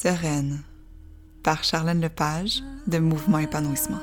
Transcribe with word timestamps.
Sereine 0.00 0.60
par 1.42 1.64
Charlène 1.64 2.00
Lepage 2.00 2.62
de 2.86 3.00
Mouvement 3.00 3.38
Épanouissement. 3.38 3.98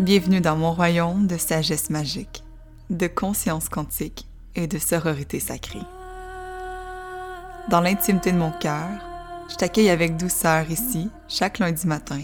Bienvenue 0.00 0.40
dans 0.40 0.56
mon 0.56 0.72
royaume 0.72 1.26
de 1.26 1.36
sagesse 1.36 1.90
magique, 1.90 2.42
de 2.88 3.06
conscience 3.06 3.68
quantique 3.68 4.26
et 4.54 4.66
de 4.66 4.78
sororité 4.78 5.40
sacrée. 5.40 5.82
Dans 7.68 7.82
l'intimité 7.82 8.32
de 8.32 8.38
mon 8.38 8.50
cœur, 8.50 8.88
je 9.50 9.56
t'accueille 9.56 9.90
avec 9.90 10.16
douceur 10.16 10.70
ici, 10.70 11.10
chaque 11.28 11.58
lundi 11.58 11.86
matin, 11.86 12.22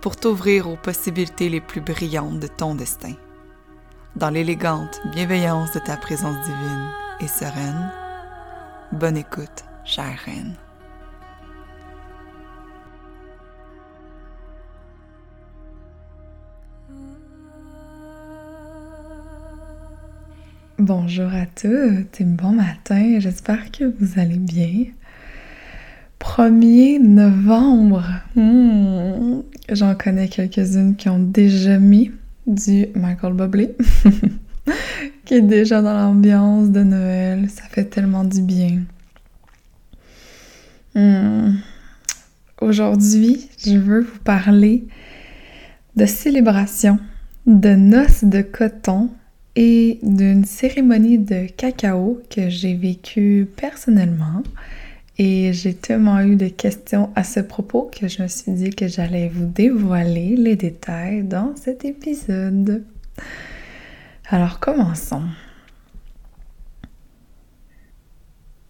pour 0.00 0.14
t'ouvrir 0.14 0.68
aux 0.68 0.76
possibilités 0.76 1.48
les 1.48 1.60
plus 1.60 1.80
brillantes 1.80 2.38
de 2.38 2.46
ton 2.46 2.76
destin. 2.76 3.14
Dans 4.14 4.30
l'élégante 4.30 5.00
bienveillance 5.10 5.72
de 5.72 5.80
ta 5.80 5.96
présence 5.96 6.40
divine 6.46 6.88
et 7.18 7.26
sereine, 7.26 7.90
bonne 8.92 9.16
écoute, 9.16 9.64
chère 9.84 10.20
reine. 10.24 10.56
Bonjour 20.78 21.32
à 21.32 21.46
toutes 21.46 22.20
et 22.20 22.24
bon 22.24 22.52
matin, 22.52 23.18
j'espère 23.18 23.70
que 23.72 23.84
vous 23.98 24.20
allez 24.20 24.36
bien. 24.36 24.84
1er 26.20 27.00
novembre, 27.00 28.04
hmm, 28.34 29.40
j'en 29.70 29.94
connais 29.94 30.28
quelques-unes 30.28 30.94
qui 30.96 31.08
ont 31.08 31.18
déjà 31.18 31.78
mis 31.78 32.12
du 32.46 32.88
Michael 32.94 33.32
Bublé, 33.32 33.74
qui 35.24 35.34
est 35.34 35.40
déjà 35.40 35.80
dans 35.80 35.94
l'ambiance 35.94 36.68
de 36.68 36.82
Noël, 36.82 37.48
ça 37.48 37.62
fait 37.70 37.84
tellement 37.84 38.24
du 38.24 38.42
bien. 38.42 38.82
Hmm. 40.94 41.52
Aujourd'hui, 42.60 43.48
je 43.64 43.78
veux 43.78 44.00
vous 44.02 44.18
parler 44.18 44.84
de 45.96 46.04
célébration, 46.04 46.98
de 47.46 47.70
noces 47.70 48.24
de 48.24 48.42
coton 48.42 49.08
et 49.56 49.98
d'une 50.02 50.44
cérémonie 50.44 51.18
de 51.18 51.46
cacao 51.46 52.22
que 52.30 52.50
j'ai 52.50 52.74
vécue 52.74 53.48
personnellement. 53.56 54.42
Et 55.18 55.54
j'ai 55.54 55.72
tellement 55.72 56.20
eu 56.20 56.36
de 56.36 56.48
questions 56.48 57.10
à 57.14 57.24
ce 57.24 57.40
propos 57.40 57.90
que 57.98 58.06
je 58.06 58.22
me 58.22 58.28
suis 58.28 58.52
dit 58.52 58.70
que 58.70 58.86
j'allais 58.86 59.28
vous 59.28 59.46
dévoiler 59.46 60.36
les 60.36 60.56
détails 60.56 61.22
dans 61.22 61.56
cet 61.56 61.86
épisode. 61.86 62.84
Alors 64.28 64.60
commençons. 64.60 65.22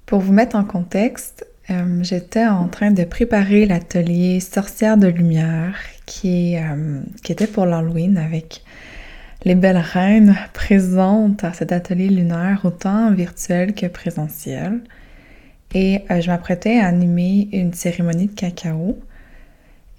Pour 0.07 0.21
vous 0.21 0.33
mettre 0.33 0.55
en 0.55 0.63
contexte, 0.63 1.45
euh, 1.69 1.99
j'étais 2.05 2.47
en 2.47 2.69
train 2.69 2.93
de 2.93 3.03
préparer 3.03 3.67
l'atelier 3.67 4.39
Sorcière 4.39 4.97
de 4.97 5.09
lumière 5.09 5.77
qui, 6.05 6.57
euh, 6.57 7.01
qui 7.25 7.33
était 7.33 7.49
pour 7.49 7.67
l'Halloween 7.67 8.19
avec 8.19 8.63
les 9.47 9.55
belles 9.55 9.77
reines 9.77 10.37
présentes 10.53 11.45
à 11.45 11.53
cet 11.53 11.71
atelier 11.71 12.09
lunaire, 12.09 12.63
autant 12.65 13.13
virtuel 13.13 13.75
que 13.75 13.87
présentiel. 13.87 14.81
Et 15.73 16.03
euh, 16.11 16.21
je 16.21 16.29
m'apprêtais 16.29 16.81
à 16.81 16.87
animer 16.89 17.49
une 17.53 17.73
cérémonie 17.73 18.27
de 18.27 18.35
cacao. 18.35 18.99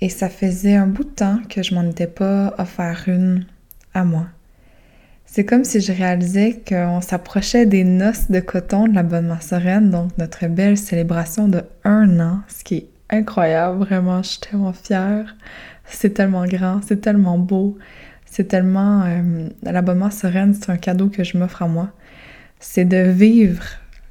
Et 0.02 0.10
ça 0.10 0.28
faisait 0.28 0.76
un 0.76 0.86
bout 0.86 1.06
de 1.06 1.12
temps 1.12 1.40
que 1.50 1.64
je 1.64 1.74
m'en 1.74 1.84
étais 1.84 2.08
pas 2.08 2.56
offert 2.58 3.06
une 3.08 3.46
à 3.94 4.04
moi. 4.04 4.28
C'est 5.26 5.46
comme 5.46 5.64
si 5.64 5.80
je 5.80 5.94
réalisais 5.94 6.62
qu'on 6.68 7.00
s'approchait 7.00 7.66
des 7.66 7.86
noces 7.86 8.30
de 8.30 8.42
coton 8.42 8.86
de 8.90 8.96
la 8.96 9.04
bonne 9.04 9.34
Sereine, 9.40 9.92
donc 9.92 10.10
notre 10.18 10.46
belle 10.48 10.78
célébration 10.78 11.48
de 11.48 11.64
un 11.86 12.20
an, 12.20 12.42
ce 12.50 12.66
qui 12.66 12.76
est 12.76 12.88
incroyable, 13.10 13.80
vraiment, 13.80 14.22
je 14.24 14.28
suis 14.28 14.40
tellement 14.42 14.74
fière. 14.74 15.38
C'est 15.86 16.14
tellement 16.14 16.46
grand, 16.46 16.82
c'est 16.86 17.00
tellement 17.00 17.38
beau. 17.38 17.78
C'est 18.38 18.50
tellement... 18.50 19.02
Euh, 19.04 19.50
l'abonnement 19.64 20.12
sereine, 20.12 20.54
c'est 20.54 20.70
un 20.70 20.78
cadeau 20.78 21.10
que 21.10 21.24
je 21.24 21.40
m'offre 21.40 21.64
à 21.64 21.68
moi. 21.68 21.90
C'est 22.60 22.86
de 22.86 23.10
vivre 23.10 23.64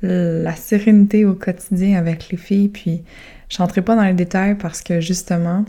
la 0.03 0.57
sérénité 0.57 1.25
au 1.25 1.35
quotidien 1.35 1.97
avec 1.97 2.31
les 2.31 2.37
filles. 2.37 2.67
Puis, 2.67 3.05
je 3.49 3.59
rentrerai 3.59 3.83
pas 3.83 3.95
dans 3.95 4.03
les 4.03 4.15
détails 4.15 4.57
parce 4.57 4.83
que 4.83 4.99
justement, 5.01 5.65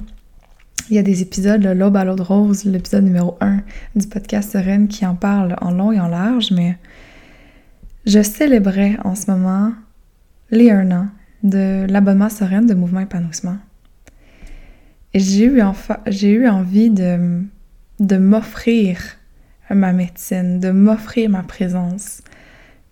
il 0.89 0.95
y 0.95 0.97
a 0.97 1.03
des 1.03 1.21
épisodes, 1.21 1.61
le 1.61 1.75
L'aube 1.75 1.97
à 1.97 2.03
l'eau 2.03 2.15
de 2.15 2.23
rose, 2.23 2.65
l'épisode 2.65 3.03
numéro 3.03 3.37
1 3.41 3.59
du 3.95 4.07
podcast 4.07 4.53
Sereine 4.53 4.87
qui 4.87 5.05
en 5.05 5.13
parle 5.13 5.55
en 5.61 5.69
long 5.69 5.91
et 5.91 5.99
en 5.99 6.07
large, 6.07 6.49
mais 6.51 6.79
je 8.07 8.23
célébrais 8.23 8.97
en 9.03 9.13
ce 9.13 9.29
moment 9.29 9.71
les 10.49 10.71
un 10.71 10.89
an 10.89 11.07
de 11.43 11.85
l'abonnement 11.87 12.29
sereine 12.29 12.65
de 12.65 12.73
Mouvement 12.73 13.01
Épanouissement. 13.01 13.59
Et 15.13 15.19
j'ai 15.19 15.45
eu, 15.45 15.61
j'ai 16.07 16.31
eu 16.31 16.47
envie 16.47 16.89
de 16.89 17.45
de 17.99 18.17
m'offrir 18.17 18.99
ma 19.69 19.93
médecine, 19.93 20.59
de 20.59 20.71
m'offrir 20.71 21.29
ma 21.29 21.43
présence, 21.43 22.21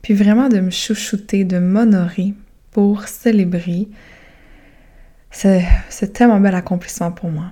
puis 0.02 0.14
vraiment 0.14 0.50
de 0.50 0.60
me 0.60 0.70
chouchouter, 0.70 1.44
de 1.44 1.60
m'honorer 1.60 2.34
pour 2.72 3.08
célébrer 3.08 3.88
ce, 5.32 6.06
tellement 6.06 6.40
bel 6.40 6.56
accomplissement 6.56 7.12
pour 7.12 7.30
moi. 7.30 7.52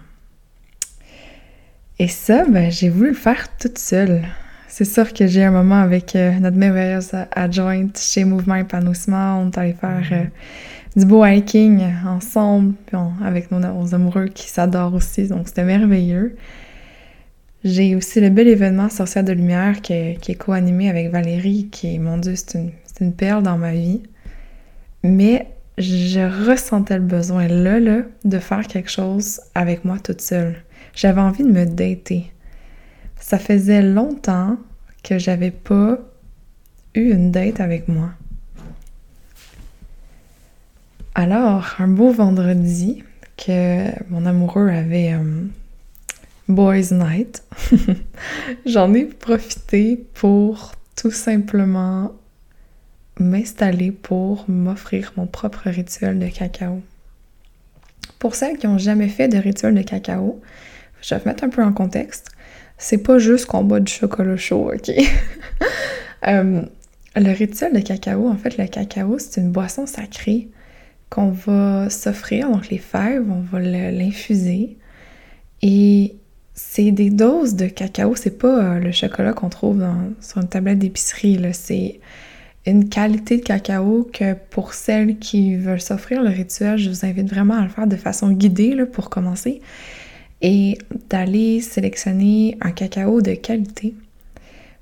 Et 2.00 2.08
ça, 2.08 2.46
ben, 2.46 2.72
j'ai 2.72 2.90
voulu 2.90 3.10
le 3.10 3.16
faire 3.16 3.56
toute 3.58 3.78
seule. 3.78 4.24
C'est 4.68 4.86
sûr 4.86 5.14
que 5.14 5.28
j'ai 5.28 5.44
un 5.44 5.52
moment 5.52 5.80
avec 5.80 6.16
euh, 6.16 6.32
notre 6.40 6.58
merveilleuse 6.58 7.12
adjointe 7.32 8.00
chez 8.00 8.24
Mouvement 8.26 8.56
Épanouissement. 8.56 9.40
On 9.40 9.52
est 9.52 9.58
allé 9.58 9.74
faire 9.74 10.02
euh, 10.12 10.24
du 10.96 11.06
beau 11.06 11.24
hiking 11.24 11.84
ensemble, 12.08 12.74
puis 12.88 12.98
avec 13.24 13.52
nos, 13.52 13.60
nos 13.60 13.94
amoureux 13.94 14.28
qui 14.28 14.50
s'adorent 14.50 14.96
aussi. 14.96 15.28
Donc, 15.28 15.48
c'était 15.48 15.64
merveilleux. 15.64 16.36
J'ai 17.64 17.96
aussi 17.96 18.20
le 18.20 18.30
bel 18.30 18.50
événement 18.50 18.90
Sorcière 18.90 19.24
de 19.24 19.32
Lumière 19.32 19.82
qui 19.82 19.94
est, 19.94 20.38
co-animé 20.38 20.90
avec 20.90 21.10
Valérie, 21.12 21.70
qui 21.72 21.96
est, 21.96 21.98
mon 21.98 22.18
Dieu, 22.18 22.36
c'est 22.36 22.60
une, 23.00 23.14
perle 23.14 23.42
dans 23.42 23.58
ma 23.58 23.72
vie. 23.72 24.02
Mais 25.04 25.48
je 25.78 26.50
ressentais 26.50 26.98
le 26.98 27.06
besoin 27.06 27.48
là, 27.48 27.80
là, 27.80 28.02
de 28.26 28.40
faire 28.40 28.68
quelque 28.68 28.90
chose 28.90 29.40
avec 29.56 29.86
moi 29.86 29.98
toute 29.98 30.20
seule. 30.20 30.56
J'avais 30.94 31.22
envie 31.22 31.44
de 31.44 31.52
me 31.52 31.66
dater. 31.66 32.32
Ça 33.20 33.40
faisait 33.40 33.82
longtemps 33.82 34.58
que 35.02 35.18
j'avais 35.18 35.52
pas 35.52 36.00
eu 36.96 37.12
une 37.12 37.32
date 37.32 37.62
avec 37.62 37.88
moi. 37.88 38.10
Alors, 41.16 41.76
un 41.80 41.88
beau 41.88 42.12
vendredi 42.12 43.04
que 43.38 43.88
mon 44.10 44.26
amoureux 44.26 44.70
avait 44.70 45.14
euh, 45.14 45.46
Boys 46.48 46.92
Night. 46.92 47.44
J'en 48.66 48.94
ai 48.94 49.06
profité 49.06 50.06
pour 50.14 50.74
tout 50.96 51.12
simplement 51.12 52.12
m'installer 53.20 53.92
pour 53.92 54.46
m'offrir 54.50 55.14
mon 55.18 55.28
propre 55.28 55.70
rituel 55.70 56.20
de 56.20 56.28
cacao. 56.28 56.82
Pour 58.20 58.36
celles 58.36 58.58
qui 58.58 58.68
n'ont 58.68 58.78
jamais 58.78 59.08
fait 59.08 59.28
de 59.28 59.38
rituel 59.38 59.76
de 59.76 59.82
cacao, 59.82 60.42
je 61.02 61.16
vais 61.16 61.22
mettre 61.26 61.44
un 61.44 61.50
peu 61.50 61.64
en 61.64 61.74
contexte. 61.74 62.32
C'est 62.78 62.98
pas 62.98 63.20
juste 63.20 63.46
qu'on 63.46 63.64
boit 63.64 63.80
du 63.80 63.92
chocolat 63.92 64.38
chaud, 64.38 64.72
ok? 64.74 64.92
Euh, 66.26 66.62
le 67.18 67.32
rituel 67.34 67.74
de 67.74 67.82
cacao, 67.82 68.30
en 68.30 68.38
fait, 68.38 68.58
le 68.58 68.66
cacao, 68.66 69.20
c'est 69.20 69.42
une 69.42 69.52
boisson 69.52 69.86
sacrée 69.86 70.48
qu'on 71.10 71.32
va 71.32 71.90
s'offrir. 71.90 72.50
Donc, 72.50 72.70
les 72.70 72.78
fèves, 72.78 73.30
on 73.30 73.42
va 73.42 73.60
l'infuser. 73.60 74.78
Et 75.62 76.16
c'est 76.54 76.92
des 76.92 77.10
doses 77.10 77.56
de 77.56 77.68
cacao, 77.68 78.16
c'est 78.16 78.38
pas 78.38 78.76
euh, 78.76 78.80
le 78.80 78.92
chocolat 78.92 79.34
qu'on 79.34 79.50
trouve 79.50 79.84
sur 80.22 80.40
une 80.40 80.48
tablette 80.48 80.80
d'épicerie, 80.80 81.40
c'est 81.54 82.00
une 82.66 82.90
qualité 82.90 83.38
de 83.38 83.44
cacao 83.44 84.10
que 84.12 84.36
pour 84.50 84.74
celles 84.74 85.18
qui 85.18 85.56
veulent 85.56 85.82
s'offrir 85.82 86.24
le 86.24 86.30
rituel, 86.30 86.78
je 86.78 86.90
vous 86.90 87.06
invite 87.06 87.30
vraiment 87.30 87.56
à 87.56 87.64
le 87.64 87.70
faire 87.70 87.88
de 87.88 87.96
façon 87.96 88.32
guidée 88.32 88.76
pour 88.86 89.10
commencer. 89.10 89.62
Et 90.42 90.78
d'aller 91.10 91.62
sélectionner 91.62 92.58
un 92.60 92.72
cacao 92.72 93.22
de 93.22 93.34
qualité 93.34 93.96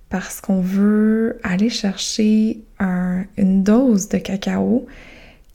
parce 0.10 0.42
qu'on 0.42 0.60
veut 0.60 1.40
aller 1.44 1.70
chercher 1.70 2.60
une 3.38 3.64
dose 3.64 4.10
de 4.10 4.18
cacao 4.18 4.88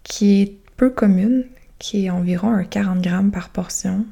qui 0.02 0.42
est 0.42 0.56
peu 0.76 0.90
commune, 0.90 1.44
qui 1.78 2.06
est 2.06 2.10
environ 2.10 2.50
un 2.52 2.64
40 2.64 3.02
grammes 3.02 3.30
par 3.30 3.50
portion 3.50 4.06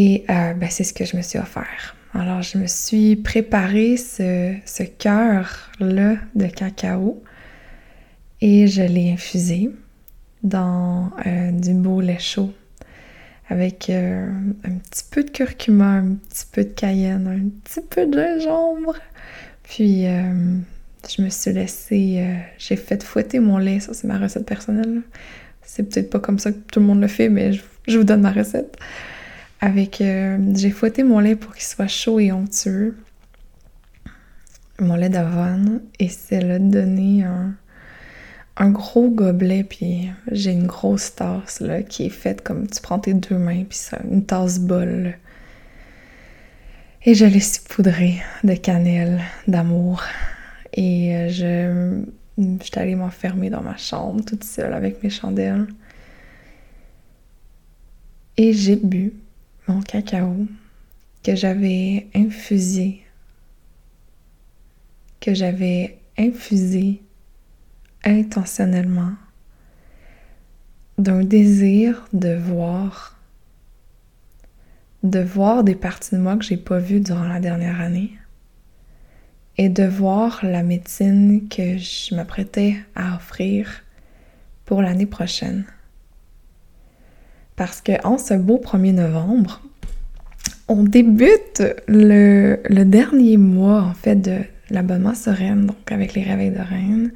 et 0.00 0.24
euh, 0.30 0.54
ben, 0.54 0.70
c'est 0.70 0.84
ce 0.84 0.94
que 0.94 1.04
je 1.04 1.16
me 1.16 1.22
suis 1.22 1.40
offert. 1.40 1.96
Alors, 2.14 2.40
je 2.40 2.56
me 2.56 2.68
suis 2.68 3.16
préparé 3.16 3.96
ce, 3.96 4.84
cœur-là 4.84 6.14
de 6.36 6.46
cacao 6.46 7.20
et 8.40 8.68
je 8.68 8.82
l'ai 8.82 9.10
infusé 9.10 9.70
dans 10.44 11.10
euh, 11.26 11.50
du 11.50 11.74
beau 11.74 12.00
lait 12.00 12.20
chaud 12.20 12.52
avec 13.48 13.90
euh, 13.90 14.30
un 14.62 14.70
petit 14.70 15.02
peu 15.10 15.24
de 15.24 15.30
curcuma, 15.30 15.94
un 15.94 16.14
petit 16.14 16.46
peu 16.52 16.62
de 16.62 16.70
cayenne, 16.70 17.26
un 17.26 17.48
petit 17.64 17.84
peu 17.84 18.06
de 18.06 18.38
gingembre, 18.38 18.94
puis 19.64 20.04
je 20.04 21.22
me 21.22 21.28
suis 21.28 21.52
laissée, 21.52 22.24
j'ai 22.56 22.76
fait 22.76 23.02
fouetter 23.02 23.40
mon 23.40 23.58
lait, 23.58 23.80
ça 23.80 23.94
c'est 23.94 24.06
ma 24.06 24.18
recette 24.18 24.46
personnelle. 24.46 25.02
C'est 25.62 25.82
peut-être 25.82 26.10
pas 26.10 26.20
comme 26.20 26.38
ça 26.38 26.52
que 26.52 26.58
tout 26.70 26.78
le 26.78 26.86
monde 26.86 27.00
le 27.00 27.08
fait, 27.08 27.28
mais 27.30 27.52
je, 27.52 27.98
vous 27.98 28.04
donne 28.04 28.20
ma 28.20 28.32
recette. 28.32 28.76
Avec, 29.60 30.00
euh, 30.00 30.38
j'ai 30.54 30.70
fouetté 30.70 31.02
mon 31.02 31.18
lait 31.18 31.34
pour 31.34 31.52
qu'il 31.52 31.64
soit 31.64 31.88
chaud 31.88 32.20
et 32.20 32.30
onctueux. 32.30 32.96
Mon 34.78 34.94
lait 34.94 35.08
d'avoine, 35.08 35.80
et 35.98 36.08
c'est 36.08 36.40
là 36.40 36.60
donné 36.60 37.24
un, 37.24 38.70
gros 38.70 39.08
gobelet, 39.08 39.64
puis 39.64 40.10
j'ai 40.30 40.52
une 40.52 40.66
grosse 40.68 41.16
tasse 41.16 41.60
là, 41.60 41.82
qui 41.82 42.06
est 42.06 42.10
faite 42.10 42.42
comme 42.42 42.68
tu 42.68 42.80
prends 42.80 43.00
tes 43.00 43.14
deux 43.14 43.38
mains, 43.38 43.64
puis 43.64 43.78
ça, 43.78 43.98
une 44.08 44.24
tasse 44.24 44.60
bol. 44.60 45.16
Et 47.04 47.14
je 47.14 47.24
l'ai 47.24 47.40
saupoudré 47.40 48.22
de 48.44 48.54
cannelle, 48.54 49.20
d'amour. 49.48 50.02
Et 50.74 51.16
euh, 51.16 51.28
je, 51.28 52.62
suis 52.62 52.78
allée 52.78 52.94
m'enfermer 52.94 53.50
dans 53.50 53.62
ma 53.62 53.76
chambre 53.76 54.24
toute 54.24 54.44
seule 54.44 54.72
avec 54.72 55.02
mes 55.02 55.10
chandelles. 55.10 55.66
Et 58.36 58.52
j'ai 58.52 58.76
bu 58.76 59.12
mon 59.68 59.82
cacao 59.82 60.46
que 61.22 61.36
j'avais 61.36 62.08
infusé, 62.14 63.02
que 65.20 65.34
j'avais 65.34 65.98
infusé 66.16 67.02
intentionnellement 68.04 69.12
d'un 70.96 71.22
désir 71.22 72.08
de 72.12 72.34
voir, 72.34 73.20
de 75.02 75.20
voir 75.20 75.62
des 75.64 75.74
parties 75.74 76.14
de 76.14 76.20
moi 76.20 76.36
que 76.36 76.44
j'ai 76.44 76.56
pas 76.56 76.78
vues 76.78 77.00
durant 77.00 77.28
la 77.28 77.38
dernière 77.38 77.80
année 77.80 78.18
et 79.58 79.68
de 79.68 79.84
voir 79.84 80.40
la 80.42 80.62
médecine 80.62 81.48
que 81.48 81.76
je 81.76 82.14
m'apprêtais 82.14 82.76
à 82.94 83.16
offrir 83.16 83.82
pour 84.64 84.82
l'année 84.82 85.06
prochaine. 85.06 85.66
Parce 87.58 87.80
que 87.80 87.92
en 88.06 88.18
ce 88.18 88.34
beau 88.34 88.62
1er 88.64 88.92
novembre, 88.92 89.60
on 90.68 90.84
débute 90.84 91.64
le, 91.88 92.56
dernier 92.84 93.36
mois 93.36 93.82
en 93.82 93.94
fait 93.94 94.14
de 94.14 94.38
l'abonnement 94.70 95.14
sereine, 95.14 95.66
donc 95.66 95.90
avec 95.90 96.14
les 96.14 96.22
réveils 96.22 96.52
de 96.52 96.60
reine 96.60 97.12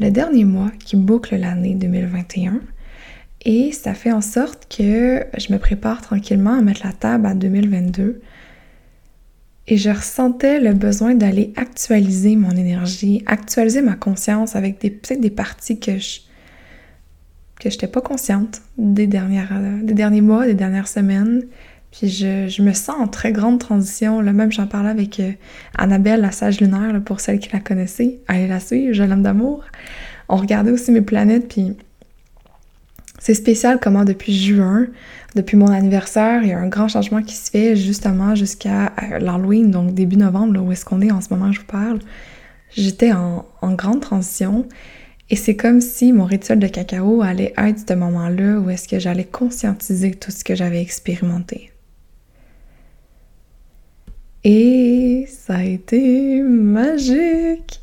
le 0.00 0.10
dernier 0.10 0.44
mois 0.44 0.72
qui 0.84 0.96
boucle 0.96 1.36
l'année 1.36 1.76
2021. 1.76 2.60
Et 3.44 3.70
ça 3.70 3.94
fait 3.94 4.10
en 4.10 4.20
sorte 4.20 4.66
que 4.74 5.22
je 5.38 5.52
me 5.52 5.58
prépare 5.58 6.00
tranquillement 6.00 6.58
à 6.58 6.60
mettre 6.60 6.84
la 6.84 6.92
table 6.92 7.26
à 7.26 7.34
2022. 7.34 8.20
Et 9.68 9.76
je 9.76 9.90
ressentais 9.90 10.58
le 10.58 10.72
besoin 10.72 11.14
d'aller 11.14 11.52
actualiser 11.54 12.34
mon 12.34 12.50
énergie, 12.50 13.22
actualiser 13.26 13.82
ma 13.82 13.94
conscience 13.94 14.56
avec 14.56 14.80
des, 14.80 15.16
des 15.16 15.30
parties 15.30 15.78
que 15.78 15.98
je 15.98 16.20
que 17.62 17.70
j'étais 17.70 17.86
pas 17.86 18.00
consciente 18.00 18.60
des, 18.76 19.06
dernières, 19.06 19.52
des 19.82 19.94
derniers 19.94 20.20
mois, 20.20 20.46
des 20.46 20.54
dernières 20.54 20.88
semaines. 20.88 21.42
Puis 21.92 22.08
je, 22.08 22.62
me 22.62 22.72
sens 22.72 22.96
en 22.98 23.06
très 23.06 23.32
grande 23.32 23.60
transition. 23.60 24.20
Là, 24.20 24.32
même 24.32 24.50
j'en 24.50 24.66
parlais 24.66 24.90
avec 24.90 25.20
euh, 25.20 25.32
Annabelle, 25.76 26.22
la 26.22 26.32
sage 26.32 26.60
lunaire, 26.60 27.00
pour 27.04 27.20
celles 27.20 27.38
qui 27.38 27.50
la 27.52 27.60
connaissaient. 27.60 28.18
Allez 28.28 28.48
la 28.48 28.60
suivre, 28.60 28.94
je 28.94 29.02
l'aime 29.02 29.22
d'amour. 29.22 29.64
On 30.28 30.36
regardait 30.36 30.70
aussi 30.70 30.90
mes 30.90 31.02
planètes, 31.02 31.48
puis 31.48 31.76
c'est 33.18 33.34
spécial 33.34 33.78
comment 33.80 34.04
depuis 34.04 34.34
juin, 34.34 34.86
depuis 35.36 35.56
mon 35.56 35.68
anniversaire, 35.68 36.42
il 36.42 36.48
y 36.48 36.52
a 36.52 36.58
un 36.58 36.68
grand 36.68 36.88
changement 36.88 37.22
qui 37.22 37.36
se 37.36 37.50
fait 37.50 37.76
justement 37.76 38.34
jusqu'à 38.34 38.86
euh, 38.86 39.18
l'Halloween, 39.18 39.70
donc 39.70 39.92
début 39.92 40.16
novembre, 40.16 40.54
là, 40.54 40.60
où 40.60 40.72
est-ce 40.72 40.86
qu'on 40.86 41.02
est 41.02 41.12
en 41.12 41.20
ce 41.20 41.28
moment, 41.32 41.52
je 41.52 41.60
vous 41.60 41.66
parle. 41.66 41.98
J'étais 42.74 43.12
en, 43.12 43.44
en 43.60 43.72
grande 43.74 44.00
transition. 44.00 44.66
Et 45.30 45.36
c'est 45.36 45.56
comme 45.56 45.80
si 45.80 46.12
mon 46.12 46.24
rituel 46.24 46.58
de 46.58 46.66
cacao 46.66 47.22
allait 47.22 47.54
être 47.56 47.88
ce 47.88 47.94
moment-là 47.94 48.58
où 48.58 48.68
est-ce 48.70 48.86
que 48.86 48.98
j'allais 48.98 49.24
conscientiser 49.24 50.12
tout 50.12 50.30
ce 50.30 50.44
que 50.44 50.54
j'avais 50.54 50.80
expérimenté. 50.80 51.72
Et 54.44 55.26
ça 55.28 55.56
a 55.56 55.62
été 55.62 56.42
magique. 56.42 57.80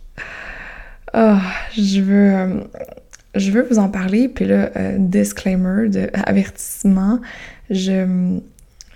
Oh, 1.14 1.38
je 1.76 2.02
veux, 2.02 2.64
je 3.34 3.52
veux 3.52 3.64
vous 3.64 3.80
en 3.80 3.90
parler. 3.90 4.28
Puis 4.28 4.46
là, 4.46 4.70
euh, 4.76 4.98
disclaimer, 5.00 5.90
de, 5.90 6.10
avertissement, 6.14 7.20
je, 7.70 8.40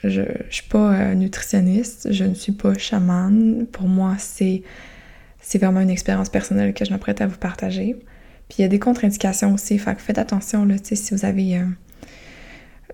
je, 0.04 0.22
suis 0.50 0.68
pas 0.68 0.94
euh, 0.94 1.13
nutritionniste, 1.16 2.12
je 2.12 2.25
ne 2.25 2.34
suis 2.34 2.51
pas 2.51 2.78
chamane. 2.78 3.66
Pour 3.72 3.88
moi, 3.88 4.16
c'est, 4.19 4.62
c'est 5.42 5.57
vraiment 5.57 5.80
une 5.80 5.90
expérience 5.90 6.30
personnelle 6.30 6.74
que 6.74 6.84
je 6.86 6.92
m'apprête 6.92 7.22
à 7.22 7.28
vous 7.28 7.38
partager. 7.38 7.95
Puis 8.53 8.59
il 8.59 8.61
y 8.61 8.65
a 8.65 8.67
des 8.67 8.77
contre-indications 8.77 9.51
aussi, 9.51 9.79
fait 9.79 9.95
que 9.95 10.01
faites 10.01 10.19
attention 10.19 10.63
là, 10.63 10.75
si 10.83 11.11
vous 11.11 11.25
avez, 11.25 11.57
euh, 11.57 11.65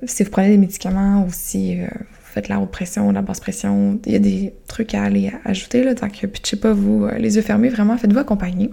si 0.05 0.23
vous 0.23 0.29
prenez 0.29 0.51
des 0.51 0.57
médicaments 0.57 1.25
ou 1.25 1.33
si 1.33 1.81
faites 2.29 2.47
la 2.47 2.61
haute 2.61 2.71
pression, 2.71 3.11
la 3.11 3.21
basse 3.21 3.41
pression, 3.41 3.99
il 4.05 4.13
y 4.13 4.15
a 4.15 4.19
des 4.19 4.53
trucs 4.67 4.93
à 4.93 5.03
aller 5.03 5.33
ajouter, 5.43 5.83
là, 5.83 5.93
que 5.95 6.27
pitchez 6.27 6.55
pas 6.55 6.71
vous 6.71 7.03
euh, 7.03 7.17
les 7.17 7.35
yeux 7.35 7.41
fermés, 7.41 7.67
vraiment, 7.67 7.97
faites-vous 7.97 8.19
accompagner. 8.19 8.69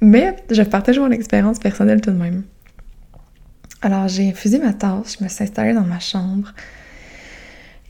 Mais 0.00 0.34
je 0.50 0.62
partage 0.62 0.98
mon 0.98 1.10
expérience 1.10 1.58
personnelle 1.58 2.00
tout 2.00 2.10
de 2.10 2.16
même. 2.16 2.44
Alors, 3.82 4.08
j'ai 4.08 4.30
infusé 4.30 4.58
ma 4.58 4.72
tasse, 4.72 5.18
je 5.18 5.24
me 5.24 5.28
suis 5.28 5.44
installée 5.44 5.74
dans 5.74 5.84
ma 5.84 5.98
chambre 5.98 6.54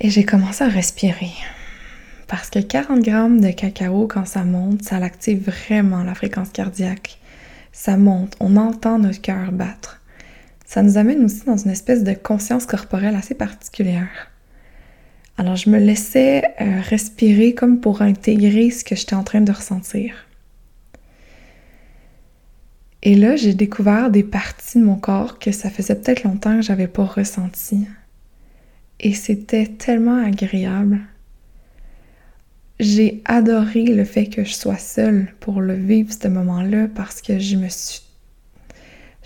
et 0.00 0.10
j'ai 0.10 0.24
commencé 0.24 0.64
à 0.64 0.68
respirer. 0.68 1.32
Parce 2.26 2.50
que 2.50 2.58
40 2.58 3.00
grammes 3.00 3.40
de 3.40 3.52
cacao, 3.52 4.08
quand 4.08 4.26
ça 4.26 4.44
monte, 4.44 4.82
ça 4.82 4.96
active 4.96 5.44
vraiment 5.46 6.02
la 6.02 6.14
fréquence 6.14 6.50
cardiaque. 6.50 7.17
Ça 7.80 7.96
monte, 7.96 8.36
on 8.40 8.56
entend 8.56 8.98
notre 8.98 9.20
cœur 9.20 9.52
battre. 9.52 10.02
Ça 10.66 10.82
nous 10.82 10.98
amène 10.98 11.24
aussi 11.24 11.44
dans 11.44 11.56
une 11.56 11.70
espèce 11.70 12.02
de 12.02 12.12
conscience 12.12 12.66
corporelle 12.66 13.14
assez 13.14 13.36
particulière. 13.36 14.32
Alors 15.36 15.54
je 15.54 15.70
me 15.70 15.78
laissais 15.78 16.42
euh, 16.60 16.80
respirer 16.80 17.54
comme 17.54 17.78
pour 17.78 18.02
intégrer 18.02 18.72
ce 18.72 18.82
que 18.82 18.96
j'étais 18.96 19.14
en 19.14 19.22
train 19.22 19.42
de 19.42 19.52
ressentir. 19.52 20.26
Et 23.04 23.14
là, 23.14 23.36
j'ai 23.36 23.54
découvert 23.54 24.10
des 24.10 24.24
parties 24.24 24.80
de 24.80 24.84
mon 24.84 24.96
corps 24.96 25.38
que 25.38 25.52
ça 25.52 25.70
faisait 25.70 25.94
peut-être 25.94 26.24
longtemps 26.24 26.56
que 26.56 26.62
j'avais 26.62 26.88
pas 26.88 27.04
ressenti. 27.04 27.86
Et 28.98 29.14
c'était 29.14 29.68
tellement 29.68 30.20
agréable. 30.20 30.98
J'ai 32.80 33.22
adoré 33.24 33.84
le 33.84 34.04
fait 34.04 34.26
que 34.26 34.44
je 34.44 34.54
sois 34.54 34.78
seule 34.78 35.34
pour 35.40 35.60
le 35.60 35.74
vivre 35.74 36.12
ce 36.12 36.28
moment-là 36.28 36.86
parce 36.94 37.20
que 37.20 37.38
je 37.38 37.56
me 37.56 37.68
suis 37.68 38.02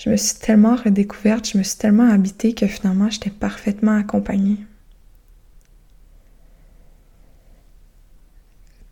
me 0.07 0.41
tellement 0.41 0.77
redécouverte, 0.77 1.51
je 1.51 1.59
me 1.59 1.63
suis 1.63 1.79
tellement 1.79 2.11
habitée 2.11 2.55
que 2.55 2.67
finalement 2.67 3.11
j'étais 3.11 3.31
parfaitement 3.31 3.97
accompagnée. 3.97 4.59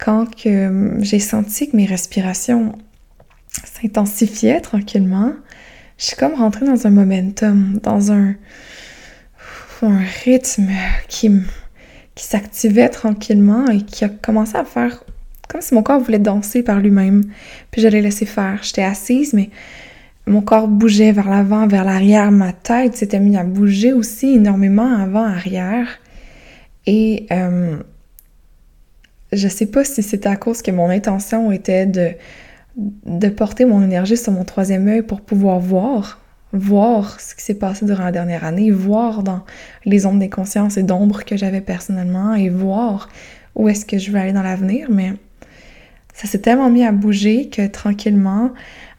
quand 0.01 0.35
que 0.35 0.97
j'ai 1.01 1.21
senti 1.21 1.71
que 1.71 1.77
mes 1.77 1.87
respirations 1.87 2.77
s'intensifiaient 3.65 4.61
tranquillement, 4.61 5.33
je 5.99 6.07
suis 6.07 6.17
comme 6.17 6.35
rentrée 6.35 6.67
dans 6.67 6.87
un 6.87 6.91
momentum, 6.91 7.79
dans 7.83 8.11
un, 8.11 8.35
un 9.83 9.99
rythme 10.25 10.69
qui, 11.09 11.31
qui 12.21 12.27
s'activait 12.27 12.91
tranquillement 12.91 13.67
et 13.69 13.81
qui 13.81 14.05
a 14.05 14.11
commencé 14.11 14.55
à 14.55 14.65
faire 14.65 15.05
comme 15.49 15.63
si 15.63 15.75
mon 15.75 15.83
corps 15.83 16.01
voulait 16.01 16.19
danser 16.19 16.63
par 16.63 16.79
lui-même. 16.79 17.25
Puis 17.71 17.81
je 17.81 17.89
l'ai 17.89 18.03
laissé 18.03 18.27
faire. 18.27 18.61
J'étais 18.63 18.83
assise, 18.83 19.33
mais 19.33 19.49
mon 20.27 20.43
corps 20.43 20.69
bougeait 20.69 21.13
vers 21.13 21.31
l'avant, 21.31 21.67
vers 21.67 21.83
l'arrière. 21.83 22.31
Ma 22.31 22.53
tête 22.53 22.95
s'était 22.95 23.19
mise 23.19 23.37
à 23.37 23.43
bouger 23.43 23.95
aussi 23.95 24.35
énormément 24.35 24.95
avant-arrière. 24.95 25.89
Et 26.87 27.27
euh, 27.33 27.79
je 29.33 29.49
sais 29.49 29.67
pas 29.67 29.83
si 29.83 30.03
c'était 30.03 30.29
à 30.29 30.37
cause 30.37 30.61
que 30.61 30.71
mon 30.71 30.91
intention 30.91 31.51
était 31.51 31.87
de, 31.87 32.11
de 32.77 33.29
porter 33.31 33.65
mon 33.65 33.83
énergie 33.83 34.19
sur 34.19 34.33
mon 34.33 34.45
troisième 34.45 34.87
œil 34.89 35.03
pour 35.03 35.23
pouvoir 35.23 35.59
voir, 35.59 36.21
voir 36.53 37.21
ce 37.21 37.35
qui 37.35 37.43
s'est 37.43 37.55
passé 37.55 37.87
durant 37.87 38.05
la 38.05 38.13
dernière 38.13 38.45
année, 38.45 38.71
voir 38.71 39.23
dans 39.23 39.45
les 39.85 40.07
ombres 40.07 40.19
des 40.19 40.31
consciences 40.31 40.77
et 40.77 40.83
d'ombres 40.83 41.25
que 41.25 41.37
j'avais 41.37 41.61
personnellement 41.61 42.35
et 42.35 42.49
voir 42.49 43.09
où 43.55 43.69
est-ce 43.69 43.85
que 43.85 43.99
je 43.99 44.11
veux 44.11 44.19
aller 44.19 44.33
dans 44.33 44.43
l'avenir, 44.43 44.89
mais 44.91 45.13
ça 46.15 46.27
s'est 46.27 46.41
tellement 46.41 46.71
mis 46.71 46.85
à 46.85 46.93
bouger 46.93 47.49
que 47.49 47.67
tranquillement, 47.67 48.51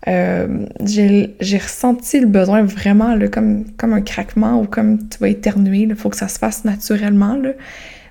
euh, 0.08 0.66
j'ai 0.84 1.58
ressenti 1.58 2.20
le 2.20 2.26
besoin 2.26 2.64
vraiment 2.64 3.18
comme, 3.30 3.66
un 3.82 4.02
craquement 4.02 4.60
ou 4.62 4.66
comme 4.66 5.08
tu 5.10 5.20
vas 5.20 5.30
éternuer, 5.30 5.82
il 5.82 5.96
faut 5.96 6.10
que 6.10 6.18
ça 6.18 6.28
se 6.28 6.40
fasse 6.40 6.66
naturellement. 6.66 7.38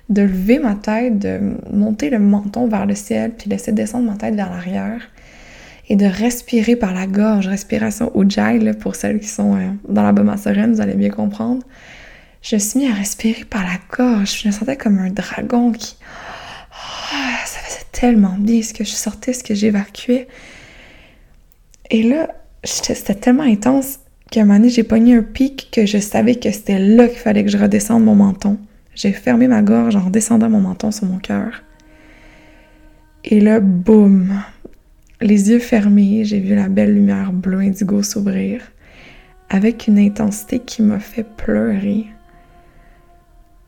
De 0.09 0.21
lever 0.23 0.59
ma 0.59 0.75
tête, 0.75 1.19
de 1.19 1.39
monter 1.71 2.09
le 2.09 2.19
menton 2.19 2.67
vers 2.67 2.85
le 2.85 2.95
ciel, 2.95 3.31
puis 3.31 3.49
laisser 3.49 3.71
descendre 3.71 4.11
ma 4.11 4.17
tête 4.17 4.35
vers 4.35 4.49
l'arrière 4.49 5.01
et 5.91 5.97
de 5.97 6.05
respirer 6.05 6.77
par 6.77 6.93
la 6.93 7.05
gorge, 7.05 7.49
respiration 7.49 8.13
Ujjayi, 8.15 8.71
pour 8.79 8.95
celles 8.95 9.19
qui 9.19 9.27
sont 9.27 9.57
euh, 9.57 9.71
dans 9.89 10.03
la 10.03 10.13
Bama 10.13 10.37
sereine, 10.37 10.73
vous 10.73 10.79
allez 10.79 10.93
bien 10.93 11.09
comprendre. 11.09 11.61
Je 12.41 12.55
me 12.55 12.61
suis 12.61 12.79
mis 12.79 12.87
à 12.87 12.93
respirer 12.93 13.43
par 13.43 13.63
la 13.63 13.77
gorge, 13.93 14.41
je 14.41 14.47
me 14.47 14.53
sentais 14.53 14.77
comme 14.77 14.99
un 14.99 15.09
dragon 15.09 15.73
qui... 15.73 15.97
Ah, 16.71 17.45
ça 17.45 17.59
faisait 17.59 17.85
tellement 17.91 18.37
bien 18.39 18.61
ce 18.61 18.73
que 18.73 18.85
je 18.85 18.91
sortais, 18.91 19.33
ce 19.33 19.43
que 19.43 19.53
j'évacuais. 19.53 20.29
Et 21.89 22.03
là, 22.03 22.29
c'était 22.63 23.13
tellement 23.15 23.43
intense 23.43 23.99
qu'à 24.31 24.43
un 24.43 24.45
moment 24.45 24.59
donné, 24.59 24.69
j'ai 24.69 24.83
pogné 24.83 25.17
un 25.17 25.23
pic 25.23 25.71
que 25.73 25.85
je 25.85 25.97
savais 25.97 26.35
que 26.35 26.51
c'était 26.51 26.79
là 26.79 27.09
qu'il 27.09 27.19
fallait 27.19 27.43
que 27.43 27.51
je 27.51 27.57
redescende 27.57 28.05
mon 28.05 28.15
menton. 28.15 28.57
J'ai 28.95 29.11
fermé 29.11 29.49
ma 29.49 29.61
gorge 29.61 29.97
en 29.97 30.05
redescendant 30.05 30.49
mon 30.49 30.61
menton 30.61 30.91
sur 30.91 31.05
mon 31.05 31.17
cœur. 31.17 31.63
Et 33.25 33.41
là, 33.41 33.59
boum! 33.59 34.41
Les 35.21 35.51
yeux 35.51 35.59
fermés, 35.59 36.25
j'ai 36.25 36.39
vu 36.39 36.55
la 36.55 36.67
belle 36.67 36.95
lumière 36.95 37.31
bleue 37.31 37.59
indigo 37.59 38.01
s'ouvrir 38.01 38.63
avec 39.51 39.85
une 39.87 39.99
intensité 39.99 40.59
qui 40.59 40.81
m'a 40.81 40.99
fait 40.99 41.23
pleurer. 41.23 42.07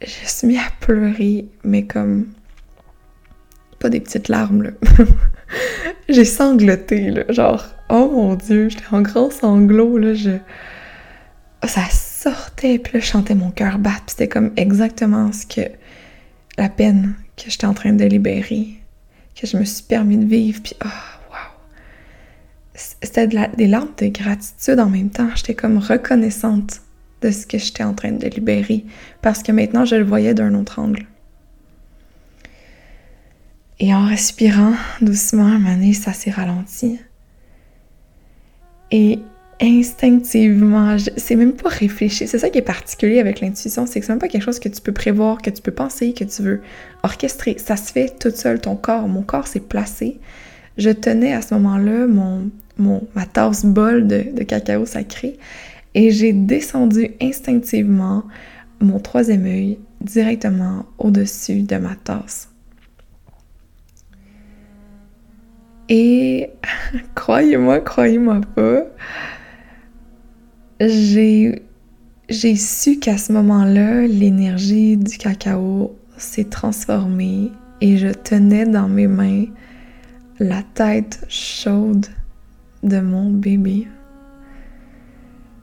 Je 0.02 0.28
suis 0.28 0.48
mis 0.48 0.58
à 0.58 0.68
pleurer, 0.80 1.46
mais 1.64 1.84
comme 1.84 2.28
pas 3.80 3.90
des 3.90 4.00
petites 4.00 4.30
larmes, 4.30 4.64
là. 4.64 4.72
j'ai 6.10 6.26
sangloté, 6.26 7.12
là. 7.12 7.26
Genre, 7.30 7.64
oh 7.90 8.10
mon 8.12 8.34
Dieu, 8.34 8.70
j'étais 8.70 8.86
en 8.92 9.02
gros 9.02 9.30
sanglot, 9.30 10.00
là. 10.00 10.16
Je... 10.16 10.32
Ça 11.68 11.84
sortait, 11.92 12.80
puis 12.80 12.94
là, 12.94 13.00
je 13.00 13.06
chantais 13.06 13.36
mon 13.36 13.52
cœur 13.52 13.78
battre, 13.78 14.06
c'était 14.08 14.28
comme 14.28 14.52
exactement 14.56 15.32
ce 15.32 15.46
que... 15.46 15.70
la 16.58 16.70
peine 16.70 17.14
que 17.38 17.52
j'étais 17.52 17.68
en 17.68 17.74
train 17.76 17.94
de 17.94 18.06
libérer, 18.06 18.70
que 19.40 19.46
je 19.46 19.56
me 19.58 19.66
suis 19.66 19.84
permis 19.84 20.18
de 20.18 20.26
vivre, 20.26 20.62
puis 20.64 20.76
oh, 20.84 21.13
C'était 22.76 23.28
des 23.28 23.68
larmes 23.68 23.94
de 23.98 24.08
gratitude 24.08 24.80
en 24.80 24.90
même 24.90 25.10
temps. 25.10 25.30
J'étais 25.36 25.54
comme 25.54 25.78
reconnaissante 25.78 26.82
de 27.22 27.32
ce 27.32 27.46
que 27.46 27.58
j'étais 27.58 27.84
en 27.84 27.94
train 27.94 28.12
de 28.12 28.28
libérer, 28.28 28.86
parce 29.22 29.44
que 29.44 29.52
maintenant, 29.52 29.86
je 29.86 29.96
le 29.96 30.04
voyais 30.04 30.34
d'un 30.34 30.54
autre 30.56 30.80
angle. 30.80 31.06
Et 33.80 33.94
en 33.94 34.06
respirant 34.06 34.74
doucement, 35.02 35.60
ma 35.60 35.94
ça 35.94 36.14
s'est 36.14 36.32
ralenti. 36.32 37.00
Et 38.92 39.20
instinctivement, 39.62 40.98
c'est 41.18 41.36
même 41.36 41.54
pas 41.54 41.70
réfléchi. 41.70 42.28
C'est 42.28 42.38
ça 42.38 42.50
qui 42.50 42.60
est 42.60 42.64
particulier 42.64 43.20
avec 43.20 43.40
l'intuition, 43.40 43.86
c'est 43.86 44.00
que 44.00 44.06
c'est 44.06 44.12
même 44.12 44.20
pas 44.20 44.28
quelque 44.28 44.44
chose 44.44 44.60
que 44.60 44.70
tu 44.70 44.82
peux 44.82 44.92
prévoir, 44.92 45.42
que 45.42 45.50
tu 45.50 45.62
peux 45.62 45.72
penser, 45.72 46.14
que 46.14 46.24
tu 46.24 46.42
veux 46.42 46.62
orchestrer. 47.04 47.58
Ça 47.58 47.76
se 47.76 47.92
fait 47.92 48.18
tout 48.20 48.32
seul, 48.32 48.60
ton 48.60 48.76
corps. 48.76 49.08
Mon 49.08 49.22
corps 49.22 49.48
s'est 49.48 49.60
placé. 49.60 50.20
Je 50.78 50.90
tenais 50.90 51.34
à 51.34 51.42
ce 51.42 51.54
moment-là 51.54 52.08
mon, 52.08 52.50
mon, 52.78 53.08
ma 53.16 53.26
tasse 53.26 53.66
bol 53.66 54.08
de, 54.08 54.44
cacao 54.44 54.86
sacré 54.86 55.38
et 55.94 56.12
j'ai 56.12 56.34
descendu 56.34 57.12
instinctivement 57.22 58.24
mon 58.80 59.00
troisième 59.00 59.46
œil 59.46 59.78
directement 60.02 60.86
au-dessus 60.98 61.62
de 61.62 61.78
ma 61.78 61.96
tasse. 61.96 62.50
Et 65.90 66.50
croyez-moi, 67.16 67.80
croyez-moi 67.82 68.42
pas, 68.56 68.86
j'ai 70.80 71.62
su 72.30 73.00
qu'à 73.00 73.18
ce 73.18 73.32
moment-là, 73.34 74.08
l'énergie 74.08 74.98
du 74.98 75.18
cacao 75.18 75.96
s'est 76.18 76.46
transformée 76.46 77.52
et 77.82 77.98
je 77.98 78.08
tenais 78.08 78.66
dans 78.66 78.88
mes 78.88 79.08
mains 79.08 79.46
la 80.40 80.64
tête 80.74 81.26
chaude 81.30 82.08
de 82.82 83.00
mon 83.00 83.30
bébé 83.30 83.88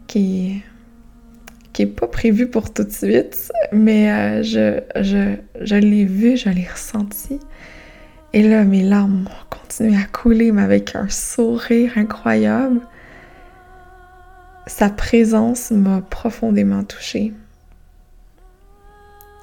qui 0.06 0.62
qui 1.72 1.82
est 1.82 1.86
pas 1.86 2.08
prévu 2.08 2.48
pour 2.48 2.72
tout 2.72 2.82
de 2.82 2.90
suite, 2.90 3.52
mais 3.70 4.10
euh, 4.10 4.42
je, 4.42 4.80
je, 5.00 5.36
je 5.60 5.76
l'ai 5.76 6.04
vu, 6.04 6.36
je 6.36 6.48
l'ai 6.48 6.66
ressenti. 6.66 7.38
Et 8.32 8.42
là, 8.42 8.64
mes 8.64 8.82
larmes 8.82 9.26
ont 9.26 9.56
continué 9.56 9.96
à 9.96 10.04
couler, 10.04 10.50
mais 10.50 10.62
avec 10.62 10.96
un 10.96 11.08
sourire 11.08 11.92
incroyable. 11.96 12.80
Sa 14.66 14.90
présence 14.90 15.70
m'a 15.70 16.00
profondément 16.00 16.82
touchée. 16.82 17.32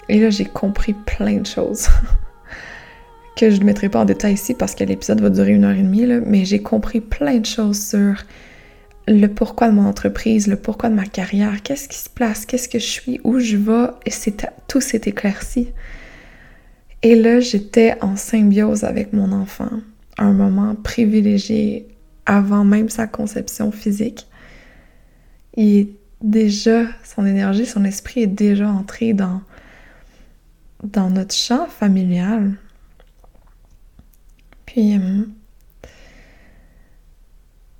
Et 0.09 0.19
là, 0.19 0.29
j'ai 0.29 0.45
compris 0.45 0.93
plein 0.93 1.37
de 1.37 1.45
choses 1.45 1.87
que 3.37 3.49
je 3.49 3.59
ne 3.59 3.65
mettrai 3.65 3.87
pas 3.89 3.99
en 3.99 4.05
détail 4.05 4.33
ici 4.33 4.53
parce 4.53 4.75
que 4.75 4.83
l'épisode 4.83 5.21
va 5.21 5.29
durer 5.29 5.53
une 5.53 5.63
heure 5.63 5.77
et 5.77 5.81
demie, 5.81 6.05
là, 6.05 6.19
mais 6.25 6.43
j'ai 6.43 6.61
compris 6.61 6.99
plein 6.99 7.37
de 7.37 7.45
choses 7.45 7.79
sur 7.79 8.15
le 9.07 9.27
pourquoi 9.27 9.69
de 9.69 9.73
mon 9.73 9.85
entreprise, 9.85 10.47
le 10.47 10.57
pourquoi 10.57 10.89
de 10.89 10.95
ma 10.95 11.05
carrière, 11.05 11.61
qu'est-ce 11.63 11.87
qui 11.87 11.97
se 11.97 12.09
place, 12.09 12.45
qu'est-ce 12.45 12.67
que 12.67 12.79
je 12.79 12.85
suis, 12.85 13.21
où 13.23 13.39
je 13.39 13.55
vais, 13.55 13.87
et 14.05 14.11
tout 14.67 14.81
s'est 14.81 15.01
éclairci. 15.05 15.69
Et 17.03 17.15
là, 17.15 17.39
j'étais 17.39 17.95
en 18.01 18.17
symbiose 18.17 18.83
avec 18.83 19.13
mon 19.13 19.31
enfant, 19.31 19.69
un 20.17 20.33
moment 20.33 20.75
privilégié 20.75 21.87
avant 22.25 22.65
même 22.65 22.89
sa 22.89 23.07
conception 23.07 23.71
physique. 23.71 24.27
Il 25.55 25.87
déjà, 26.21 26.85
son 27.03 27.25
énergie, 27.25 27.65
son 27.65 27.85
esprit 27.85 28.21
est 28.21 28.27
déjà 28.27 28.69
entré 28.69 29.13
dans, 29.13 29.41
dans 30.83 31.09
notre 31.09 31.35
champ 31.35 31.67
familial. 31.67 32.53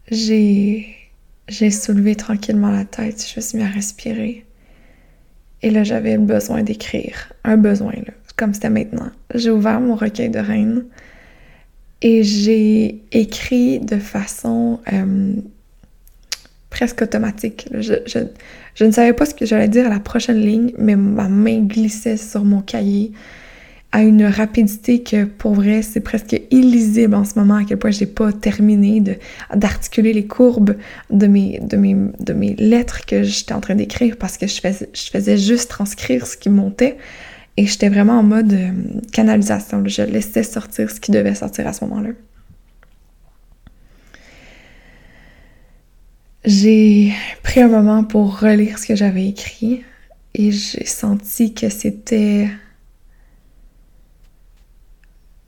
Puis, 0.10 0.96
j'ai, 1.48 1.72
soulevé 1.72 2.16
tranquillement 2.16 2.72
la 2.72 2.86
tête, 2.86 3.26
je 3.30 3.40
me 3.40 3.42
suis 3.42 3.58
mis 3.58 3.64
à 3.64 3.68
respirer. 3.68 4.46
Et 5.62 5.70
là, 5.70 5.84
j'avais 5.84 6.16
le 6.16 6.24
besoin 6.24 6.64
d'écrire. 6.64 7.34
Un 7.44 7.58
besoin, 7.58 7.94
là 7.94 8.14
comme 8.38 8.54
c'était 8.54 8.70
maintenant. 8.70 9.10
J'ai 9.34 9.50
ouvert 9.50 9.82
mon 9.82 9.96
recueil 9.96 10.30
de 10.30 10.40
reines 10.40 10.86
et 12.02 12.24
j'ai 12.24 13.02
écrit 13.12 13.80
de 13.80 13.98
façon 13.98 14.80
euh, 14.94 15.34
presque 16.70 17.02
automatique. 17.02 17.68
Je, 17.74 18.86
ne 18.86 18.92
savais 18.92 19.14
pas 19.14 19.26
ce 19.26 19.34
que 19.34 19.46
j'allais 19.46 19.68
dire 19.68 19.88
à 19.88 19.90
la 19.90 20.00
prochaine 20.00 20.40
ligne, 20.40 20.72
mais 20.78 20.96
ma 20.96 21.28
main 21.28 21.62
glissait 21.62 22.18
sur 22.18 22.46
mon 22.46 22.62
cahier 22.62 23.12
à 23.92 24.04
une 24.04 24.26
rapidité 24.26 25.02
que 25.02 25.24
pour 25.24 25.54
vrai 25.54 25.82
c'est 25.82 26.02
presque 26.02 26.42
illisible 26.52 27.16
en 27.16 27.24
ce 27.24 27.40
moment 27.40 27.56
à 27.56 27.64
quel 27.64 27.78
point 27.78 27.92
j'ai 27.92 28.06
pas 28.06 28.34
terminé 28.34 29.02
d'articuler 29.56 30.12
les 30.14 30.28
courbes 30.28 30.76
de 31.10 31.28
mes, 31.28 31.60
lettres 32.58 33.06
que 33.06 33.24
j'étais 33.24 33.54
en 33.54 33.62
train 33.62 33.76
d'écrire 33.76 34.18
parce 34.18 34.38
que 34.38 34.46
je 34.46 34.60
faisais, 34.60 34.90
je 34.94 35.10
faisais 35.10 35.38
juste 35.38 35.70
transcrire 35.70 36.28
ce 36.28 36.36
qui 36.36 36.50
montait 36.50 36.98
et 37.58 37.66
j'étais 37.66 37.90
vraiment 37.90 38.20
en 38.20 38.24
mode 38.24 38.54
euh, 38.54 38.72
canalisation. 39.12 39.84
Je 39.86 40.04
laissais 40.04 40.44
sortir 40.44 40.92
ce 40.92 41.00
qui 41.00 41.12
devait 41.12 41.34
sortir 41.34 41.66
à 41.66 41.74
ce 41.74 41.84
moment-là. 41.86 42.10
J'ai 46.46 47.14
pris 47.42 47.62
un 47.62 47.68
moment 47.68 48.04
pour 48.04 48.40
relire 48.40 48.78
ce 48.78 48.86
que 48.86 48.96
j'avais 48.96 49.28
écrit 49.28 49.84
et 50.36 50.52
j'ai 50.52 50.86
senti 50.86 51.54
que 51.54 51.68
c'était 51.70 52.48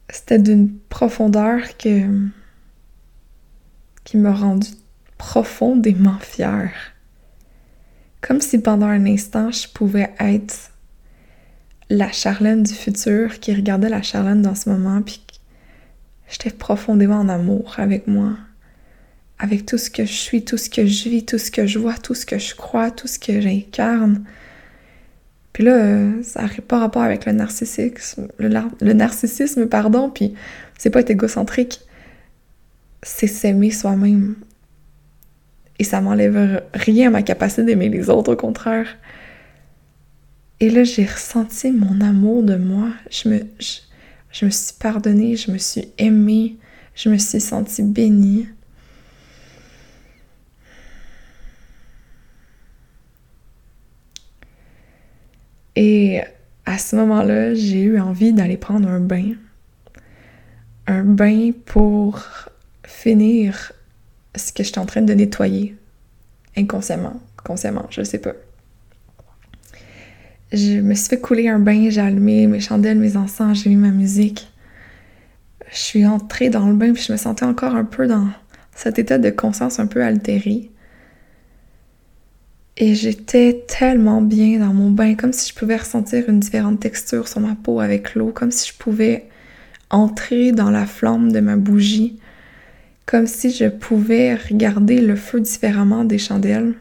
c'était 0.09 0.39
d'une 0.39 0.73
profondeur 0.89 1.77
que 1.77 2.05
qui 4.03 4.17
m'a 4.17 4.33
rendu 4.33 4.69
profondément 5.17 6.17
fière. 6.19 6.73
Comme 8.21 8.41
si 8.41 8.57
pendant 8.57 8.87
un 8.87 9.05
instant 9.05 9.51
je 9.51 9.67
pouvais 9.67 10.13
être 10.19 10.71
la 11.89 12.11
Charlène 12.11 12.63
du 12.63 12.73
futur 12.73 13.39
qui 13.39 13.53
regardait 13.53 13.89
la 13.89 14.01
Charlène 14.01 14.41
dans 14.41 14.55
ce 14.55 14.69
moment, 14.69 15.01
puis 15.01 15.21
j'étais 16.29 16.51
profondément 16.51 17.17
en 17.17 17.29
amour 17.29 17.75
avec 17.77 18.07
moi, 18.07 18.37
avec 19.39 19.65
tout 19.65 19.77
ce 19.77 19.89
que 19.89 20.05
je 20.05 20.13
suis, 20.13 20.43
tout 20.43 20.57
ce 20.57 20.69
que 20.69 20.85
je 20.85 21.09
vis, 21.09 21.25
tout 21.25 21.37
ce 21.37 21.49
que 21.49 21.65
je 21.65 21.79
vois, 21.79 21.95
tout 21.95 22.13
ce 22.13 22.25
que 22.25 22.37
je 22.37 22.55
crois, 22.55 22.91
tout 22.91 23.07
ce 23.07 23.19
que 23.19 23.41
j'incarne. 23.41 24.23
Puis 25.59 25.65
là, 25.65 26.23
ça 26.23 26.43
n'a 26.43 26.49
pas 26.65 26.79
rapport 26.79 27.01
avec 27.01 27.25
le 27.25 27.33
narcissisme, 27.33 28.29
le, 28.37 28.93
narcissisme, 28.93 29.65
pardon, 29.65 30.09
puis 30.09 30.33
c'est 30.77 30.89
pas 30.89 31.01
être 31.01 31.09
égocentrique, 31.09 31.81
c'est 33.03 33.27
s'aimer 33.27 33.69
soi-même. 33.69 34.35
Et 35.77 35.83
ça 35.83 35.99
m'enlève 35.99 36.63
rien 36.73 37.09
à 37.09 37.11
ma 37.11 37.23
capacité 37.23 37.65
d'aimer 37.65 37.89
les 37.89 38.09
autres, 38.09 38.31
au 38.31 38.35
contraire. 38.37 38.87
Et 40.61 40.69
là, 40.69 40.85
j'ai 40.85 41.03
ressenti 41.03 41.73
mon 41.73 41.99
amour 41.99 42.43
de 42.43 42.55
moi. 42.55 42.91
Je 43.11 43.27
me, 43.27 43.39
je, 44.31 44.45
me 44.45 44.51
suis 44.51 44.75
pardonnée, 44.79 45.35
je 45.35 45.51
me 45.51 45.57
suis 45.57 45.89
aimée, 45.97 46.55
je 46.95 47.09
me 47.09 47.17
suis 47.17 47.41
sentie 47.41 47.83
bénie. 47.83 48.47
Et 55.81 56.19
à 56.65 56.77
ce 56.77 56.98
moment-là, 56.98 57.53
j'ai 57.53 57.81
eu 57.81 58.01
envie 58.01 58.33
d'aller 58.33 58.57
prendre 58.57 58.89
un 58.89 59.00
bain. 59.00 59.31
Un 60.88 61.03
bain 61.03 61.51
pour 61.65 62.21
finir 62.83 63.71
ce 64.36 64.51
que 64.51 64.62
j'étais 64.62 64.79
en 64.79 64.86
train 64.86 65.01
de 65.01 65.13
nettoyer. 65.13 65.77
Inconsciemment, 66.57 67.21
consciemment, 67.45 67.86
je 67.89 68.03
sais 68.03 68.17
pas 68.17 68.33
je 70.51 70.81
me 70.81 70.95
suis 70.95 71.09
fait 71.09 71.19
couler 71.19 71.48
un 71.48 71.59
bain, 71.59 71.89
j'ai 71.89 72.01
allumé 72.01 72.48
mes 72.48 72.59
chandelles, 72.59 72.98
mes 72.98 73.17
encens, 73.17 73.63
j'ai 73.63 73.69
mis 73.69 73.75
ma 73.75 73.91
musique. 73.91 74.51
je 75.71 75.77
suis 75.77 76.05
entrée 76.07 76.50
dans 76.50 76.67
le 76.67 76.74
bain 76.74 76.93
puis 76.93 77.03
je 77.03 77.12
me 77.12 77.17
sentais 77.17 77.45
encore 77.45 77.75
un 77.75 77.86
peu 77.86 78.07
dans 78.07 78.27
cet 78.75 78.98
état 78.98 79.17
de 79.17 79.29
conscience 79.29 79.79
un 79.79 79.88
peu 79.88 80.03
altéré. 80.03 80.71
Et 82.81 82.95
j'étais 82.95 83.65
tellement 83.67 84.21
bien 84.21 84.59
dans 84.59 84.74
mon 84.74 84.89
bain, 84.89 85.15
comme 85.15 85.33
si 85.33 85.50
je 85.50 85.53
pouvais 85.53 85.75
ressentir 85.75 86.29
une 86.29 86.39
différente 86.39 86.79
texture 86.79 87.27
sur 87.27 87.41
ma 87.41 87.55
peau 87.55 87.81
avec 87.81 88.15
l'eau, 88.15 88.31
comme 88.31 88.51
si 88.51 88.71
je 88.71 88.77
pouvais 88.77 89.27
entrer 89.89 90.53
dans 90.53 90.71
la 90.71 90.86
flamme 90.86 91.33
de 91.33 91.41
ma 91.41 91.57
bougie, 91.57 92.19
comme 93.05 93.27
si 93.27 93.51
je 93.51 93.65
pouvais 93.65 94.33
regarder 94.36 95.01
le 95.01 95.17
feu 95.17 95.41
différemment 95.41 96.05
des 96.05 96.17
chandelles, 96.19 96.75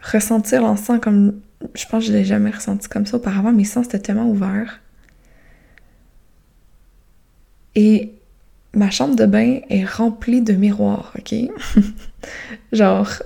ressentir 0.00 0.62
l'encens 0.62 1.00
comme 1.00 1.40
je 1.74 1.84
pense 1.86 2.04
que 2.04 2.12
je 2.12 2.16
l'ai 2.16 2.24
jamais 2.24 2.50
ressenti 2.50 2.88
comme 2.88 3.06
ça 3.06 3.16
auparavant, 3.16 3.52
mes 3.52 3.64
sens 3.64 3.86
étaient 3.86 3.98
tellement 3.98 4.30
ouverts. 4.30 4.80
Et 7.74 8.14
ma 8.74 8.90
chambre 8.90 9.16
de 9.16 9.26
bain 9.26 9.60
est 9.68 9.84
remplie 9.84 10.40
de 10.40 10.52
miroirs, 10.52 11.12
ok? 11.18 11.34
Genre, 12.72 13.22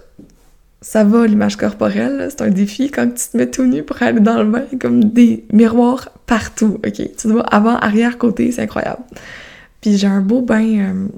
ça 0.85 1.03
va 1.03 1.27
l'image 1.27 1.57
corporelle, 1.57 2.29
c'est 2.29 2.43
un 2.43 2.51
défi 2.51 2.91
quand 2.91 3.09
tu 3.09 3.29
te 3.31 3.37
mets 3.39 3.49
tout 3.49 3.65
nu 3.65 3.83
pour 3.83 4.03
aller 4.03 4.21
dans 4.21 4.43
le 4.43 4.51
bain, 4.51 4.67
comme 4.79 5.03
des 5.03 5.47
miroirs 5.51 6.11
partout, 6.27 6.79
ok? 6.87 7.17
Tu 7.17 7.29
vois, 7.29 7.43
avant, 7.45 7.77
arrière, 7.77 8.19
côté, 8.19 8.53
c'est 8.53 8.61
incroyable. 8.61 9.03
Puis 9.81 9.97
j'ai 9.97 10.07
un 10.07 10.21
beau 10.21 10.43
bain, 10.43 10.79
euh, 10.79 11.09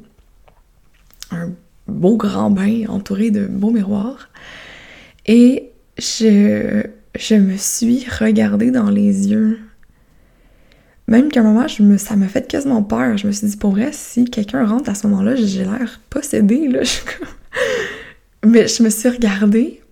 un 1.32 1.50
beau 1.88 2.16
grand 2.16 2.50
bain 2.50 2.84
entouré 2.88 3.32
de 3.32 3.46
beaux 3.46 3.72
miroirs. 3.72 4.28
Et 5.26 5.72
je, 5.98 6.84
je 7.18 7.34
me 7.34 7.56
suis 7.56 8.06
regardée 8.20 8.70
dans 8.70 8.88
les 8.88 9.30
yeux 9.30 9.58
même 11.08 11.28
qu'à 11.28 11.40
un 11.40 11.44
moment, 11.44 11.66
je 11.68 11.82
me, 11.82 11.98
ça 11.98 12.16
m'a 12.16 12.26
fait 12.26 12.48
quasiment 12.48 12.82
peur. 12.82 13.16
Je 13.16 13.26
me 13.28 13.32
suis 13.32 13.46
dit, 13.46 13.56
pour 13.56 13.70
vrai, 13.70 13.90
si 13.92 14.24
quelqu'un 14.24 14.64
rentre 14.64 14.90
à 14.90 14.94
ce 14.94 15.06
moment-là, 15.06 15.36
j'ai 15.36 15.64
l'air 15.64 16.00
possédée, 16.10 16.68
là. 16.68 16.80
Mais 18.46 18.68
je 18.68 18.80
me 18.84 18.90
suis 18.90 19.08
regardée 19.08 19.82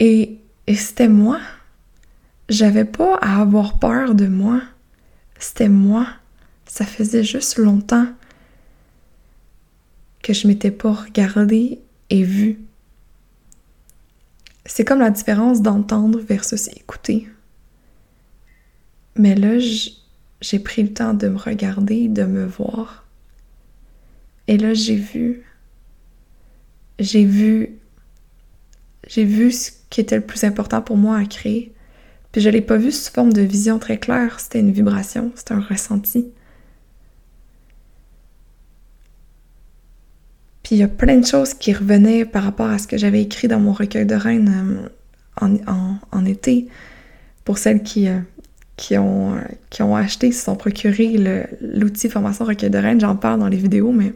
et, 0.00 0.40
c'était 0.74 1.08
moi. 1.08 1.38
J'avais 2.48 2.86
pas 2.86 3.16
à 3.16 3.42
avoir 3.42 3.78
peur 3.78 4.14
de 4.14 4.26
moi. 4.26 4.62
C'était 5.38 5.68
moi. 5.68 6.06
Ça 6.64 6.86
faisait 6.86 7.22
juste 7.22 7.58
longtemps 7.58 8.06
que 10.22 10.32
je 10.32 10.48
m'étais 10.48 10.70
pas 10.70 10.92
regardée 10.92 11.78
et 12.08 12.22
vue. 12.22 12.58
C'est 14.64 14.86
comme 14.86 15.00
la 15.00 15.10
différence 15.10 15.60
d'entendre 15.60 16.20
versus 16.20 16.68
écouter. 16.68 17.28
Mais 19.14 19.34
là, 19.34 19.58
j'ai 20.40 20.58
pris 20.58 20.84
le 20.84 20.94
temps 20.94 21.12
de 21.12 21.28
me 21.28 21.36
regarder, 21.36 22.08
de 22.08 22.24
me 22.24 22.46
voir. 22.46 23.04
Et 24.48 24.56
là, 24.56 24.72
j'ai 24.72 24.96
vu, 24.96 25.42
j'ai 26.98 27.24
vu, 27.24 27.78
j'ai 29.06 29.24
vu 29.24 29.52
ce 29.52 29.70
qui 29.90 30.00
était 30.00 30.16
le 30.16 30.22
plus 30.22 30.44
important 30.44 30.82
pour 30.82 30.96
moi 30.96 31.18
à 31.18 31.24
créer. 31.24 31.72
Puis 32.32 32.40
je 32.40 32.48
l'ai 32.48 32.60
pas 32.60 32.76
vu 32.76 32.90
sous 32.90 33.12
forme 33.12 33.32
de 33.32 33.42
vision 33.42 33.78
très 33.78 33.98
claire, 33.98 34.40
c'était 34.40 34.60
une 34.60 34.72
vibration, 34.72 35.30
c'était 35.36 35.54
un 35.54 35.60
ressenti. 35.60 36.32
Puis 40.64 40.76
il 40.76 40.78
y 40.78 40.82
a 40.82 40.88
plein 40.88 41.18
de 41.18 41.26
choses 41.26 41.54
qui 41.54 41.72
revenaient 41.72 42.24
par 42.24 42.42
rapport 42.42 42.68
à 42.68 42.78
ce 42.78 42.88
que 42.88 42.96
j'avais 42.96 43.22
écrit 43.22 43.48
dans 43.48 43.60
mon 43.60 43.72
recueil 43.72 44.06
de 44.06 44.14
reines 44.14 44.88
euh, 45.42 45.56
en, 46.10 46.24
été. 46.24 46.68
Pour 47.44 47.58
celles 47.58 47.82
qui, 47.82 48.08
euh, 48.08 48.18
qui 48.76 48.96
ont, 48.96 49.36
qui 49.68 49.82
ont 49.82 49.94
acheté, 49.94 50.32
se 50.32 50.42
sont 50.42 50.56
procurés 50.56 51.16
l'outil 51.60 52.08
formation 52.08 52.46
recueil 52.46 52.70
de 52.70 52.78
reines. 52.78 53.00
J'en 53.00 53.14
parle 53.14 53.40
dans 53.40 53.48
les 53.48 53.58
vidéos, 53.58 53.92
mais 53.92 54.12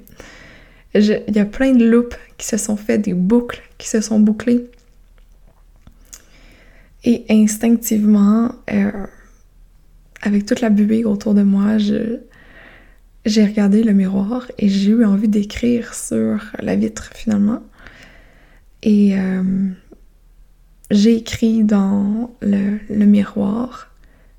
il 0.95 1.37
y 1.37 1.39
a 1.39 1.45
plein 1.45 1.73
de 1.73 1.85
loops 1.85 2.17
qui 2.39 2.47
se 2.47 2.57
sont 2.57 2.77
faits, 2.77 3.03
des 3.03 3.15
boucles 3.15 3.63
qui 3.77 3.89
se 3.89 4.01
sont 4.01 4.21
bouclées. 4.21 4.71
Et 7.05 7.25
instinctivement, 7.29 8.53
euh, 8.73 9.07
avec 10.23 10.47
toute 10.47 10.61
la 10.61 10.71
buée 10.71 11.05
autour 11.05 11.35
de 11.35 11.43
moi, 11.43 11.79
j'ai 11.79 13.45
regardé 13.45 13.83
le 13.83 13.93
miroir 13.93 14.51
et 14.59 14.69
j'ai 14.69 14.91
eu 14.91 15.05
envie 15.05 15.29
d'écrire 15.29 15.95
sur 15.95 16.41
la 16.61 16.77
vitre 16.77 17.11
finalement. 17.15 17.63
Et 18.83 19.19
euh, 19.19 19.43
j'ai 20.91 21.17
écrit 21.17 21.65
dans 21.65 22.31
le, 22.41 22.79
le 22.89 23.07
miroir 23.07 23.93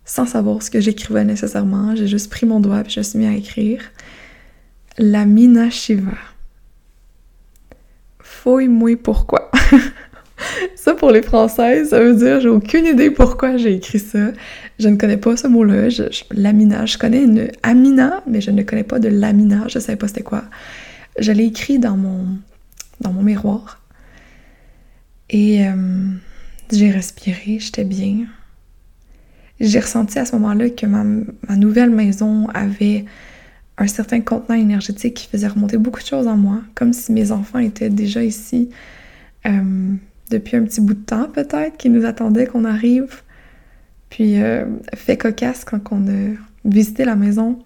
sans 0.05 0.25
savoir 0.25 0.63
ce 0.63 0.71
que 0.71 0.79
j'écrivais 0.79 1.23
nécessairement. 1.23 1.95
J'ai 1.95 2.07
juste 2.07 2.31
pris 2.31 2.45
mon 2.45 2.59
doigt 2.59 2.81
et 2.81 2.89
je 2.89 2.99
me 2.99 3.03
suis 3.03 3.19
mis 3.19 3.27
à 3.27 3.33
écrire 3.33 3.81
La 4.97 5.25
Mina 5.25 5.69
Shiva. 5.69 6.17
Fouille-moi 8.43 8.95
pourquoi? 9.01 9.51
ça 10.75 10.93
pour 10.93 11.11
les 11.11 11.21
Françaises, 11.21 11.89
ça 11.89 11.99
veut 11.99 12.15
dire 12.15 12.39
j'ai 12.41 12.49
aucune 12.49 12.85
idée 12.85 13.11
pourquoi 13.11 13.57
j'ai 13.57 13.75
écrit 13.75 13.99
ça. 13.99 14.31
Je 14.79 14.87
ne 14.87 14.95
connais 14.95 15.17
pas 15.17 15.35
ce 15.35 15.47
mot-là. 15.47 15.89
Je, 15.89 16.03
lamina, 16.31 16.85
je 16.85 16.97
connais 16.97 17.23
une 17.23 17.49
Amina, 17.63 18.23
mais 18.27 18.39
je 18.41 18.51
ne 18.51 18.63
connais 18.63 18.83
pas 18.83 18.99
de 18.99 19.09
lamina. 19.09 19.65
Je 19.67 19.77
ne 19.79 19.83
savais 19.83 19.97
pas 19.97 20.07
c'était 20.07 20.23
quoi. 20.23 20.43
Je 21.19 21.31
l'ai 21.31 21.45
écrit 21.45 21.79
dans 21.79 21.97
mon, 21.97 22.25
dans 23.01 23.11
mon 23.11 23.21
miroir. 23.21 23.81
Et 25.29 25.67
euh, 25.67 25.73
j'ai 26.71 26.91
respiré, 26.91 27.57
j'étais 27.59 27.83
bien 27.83 28.25
j'ai 29.59 29.79
ressenti 29.79 30.19
à 30.19 30.25
ce 30.25 30.35
moment-là 30.35 30.69
que 30.69 30.85
ma, 30.85 31.03
nouvelle 31.55 31.89
maison 31.89 32.47
avait 32.53 33.05
un 33.79 33.87
certain 33.87 34.21
contenant 34.21 34.59
énergétique 34.59 35.15
qui 35.15 35.27
faisait 35.27 35.47
remonter 35.47 35.77
beaucoup 35.77 36.01
de 36.01 36.05
choses 36.05 36.27
en 36.27 36.37
moi, 36.37 36.61
comme 36.75 36.93
si 36.93 37.11
mes 37.11 37.31
enfants 37.31 37.59
étaient 37.59 37.89
déjà 37.89 38.23
ici 38.23 38.69
euh, 39.47 39.93
depuis 40.29 40.57
un 40.57 40.63
petit 40.63 40.81
bout 40.81 40.93
de 40.93 41.05
temps 41.05 41.29
peut-être, 41.33 41.77
qui 41.77 41.89
nous 41.89 42.05
attendaient 42.05 42.45
qu'on 42.45 42.65
arrive. 42.65 43.21
Puis, 44.09 44.41
euh, 44.41 44.65
fait 44.95 45.17
cocasse, 45.17 45.63
quand 45.63 45.79
on 45.91 46.07
a 46.07 46.35
visité 46.65 47.05
la 47.05 47.15
maison, 47.15 47.59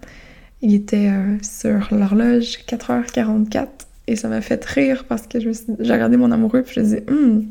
il 0.62 0.74
était 0.74 1.08
euh, 1.08 1.36
sur 1.42 1.88
l'horloge 1.92 2.58
4h44 2.66 3.66
et 4.06 4.16
ça 4.16 4.28
m'a 4.28 4.40
fait 4.40 4.64
rire 4.64 5.04
parce 5.08 5.26
que 5.26 5.38
j'ai 5.40 5.92
regardé 5.92 6.16
mon 6.16 6.30
amoureux 6.30 6.62
puis 6.62 6.74
je 6.76 6.80
me 6.80 6.84
disais, 6.84 7.04
hum, 7.08 7.46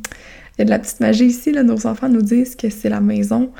il 0.55 0.59
y 0.59 0.61
a 0.61 0.65
de 0.65 0.69
la 0.69 0.79
petite 0.79 0.99
magie 0.99 1.25
ici, 1.25 1.51
nos 1.51 1.85
enfants 1.85 2.09
nous 2.09 2.21
disent 2.21 2.55
que 2.55 2.69
c'est 2.69 2.89
la 2.89 3.01
maison 3.01 3.51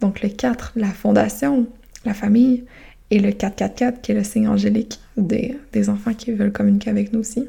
donc 0.00 0.22
le 0.22 0.28
4, 0.28 0.72
la 0.76 0.88
fondation, 0.88 1.66
la 2.04 2.14
famille, 2.14 2.64
et 3.10 3.18
le 3.18 3.32
444 3.32 4.00
qui 4.00 4.12
est 4.12 4.14
le 4.14 4.24
signe 4.24 4.48
angélique 4.48 5.00
des, 5.16 5.56
enfants 5.88 6.14
qui 6.14 6.32
veulent 6.32 6.52
communiquer 6.52 6.90
avec 6.90 7.12
nous 7.12 7.20
aussi. 7.20 7.46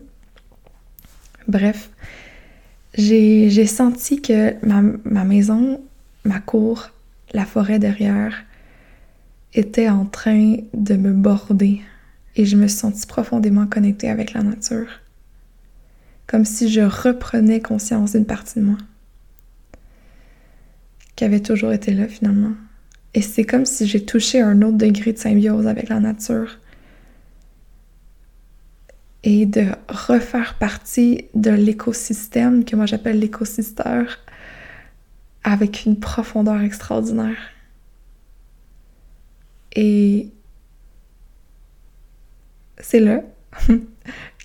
Bref, 1.48 1.90
j'ai 2.94 3.66
senti 3.66 4.22
que 4.22 4.54
ma, 4.66 4.82
ma, 5.04 5.24
maison, 5.24 5.82
ma 6.24 6.40
cour, 6.40 6.90
la 7.34 7.46
forêt 7.46 7.80
derrière 7.80 8.44
était 9.54 9.90
en 9.90 10.06
train 10.06 10.58
de 10.74 10.96
me 10.96 11.12
border 11.12 11.82
et 12.36 12.46
je 12.46 12.56
me 12.56 12.68
suis 12.68 12.80
sentie 12.80 13.08
profondément 13.08 13.68
connectée 13.68 14.10
avec 14.10 14.34
la 14.34 14.44
nature. 14.44 14.88
Comme 16.28 16.46
si 16.46 16.70
je 16.70 16.82
reprenais 16.82 17.60
conscience 17.60 18.12
d'une 18.12 18.26
partie 18.26 18.60
de 18.60 18.66
moi 18.66 18.78
qui 21.20 21.26
avait 21.26 21.42
toujours 21.42 21.74
été 21.74 21.94
là 21.94 22.08
finalement. 22.08 22.54
Et 23.14 23.22
c'est 23.22 23.44
comme 23.44 23.66
si 23.66 23.88
j'ai 23.88 24.06
touché 24.06 24.42
un 24.42 24.62
autre 24.62 24.78
degré 24.78 25.14
de 25.14 25.18
symbiose 25.18 25.68
avec 25.68 25.90
la 25.90 26.00
nature. 26.00 26.60
Et 29.24 29.46
de 29.46 29.66
refaire 29.90 30.58
partie 30.60 31.26
de 31.34 31.52
l'écosystème 31.52 32.64
que 32.64 32.76
moi 32.76 32.86
j'appelle 32.86 33.20
l'écosystème 33.20 34.08
avec 35.44 35.86
une 35.86 36.00
profondeur 36.00 36.62
extraordinaire. 36.62 37.38
Et 39.76 40.30
c'est 42.80 43.00
là 43.00 43.22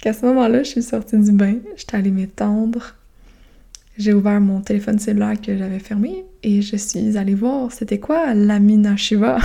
qu'à 0.00 0.12
ce 0.12 0.26
moment-là, 0.26 0.62
je 0.62 0.70
suis 0.70 0.82
sortie 0.82 1.18
du 1.18 1.32
bain, 1.32 1.58
j'étais 1.76 1.96
allée 1.96 2.10
m'étendre, 2.10 2.94
j'ai 3.96 4.12
ouvert 4.12 4.40
mon 4.40 4.60
téléphone 4.60 4.98
cellulaire 4.98 5.40
que 5.40 5.56
j'avais 5.56 5.78
fermé 5.78 6.24
et 6.42 6.62
je 6.62 6.76
suis 6.76 7.16
allée 7.16 7.34
voir 7.34 7.72
c'était 7.72 8.00
quoi 8.00 8.34
la 8.34 8.58
Mina 8.58 8.96
Shiva. 8.96 9.38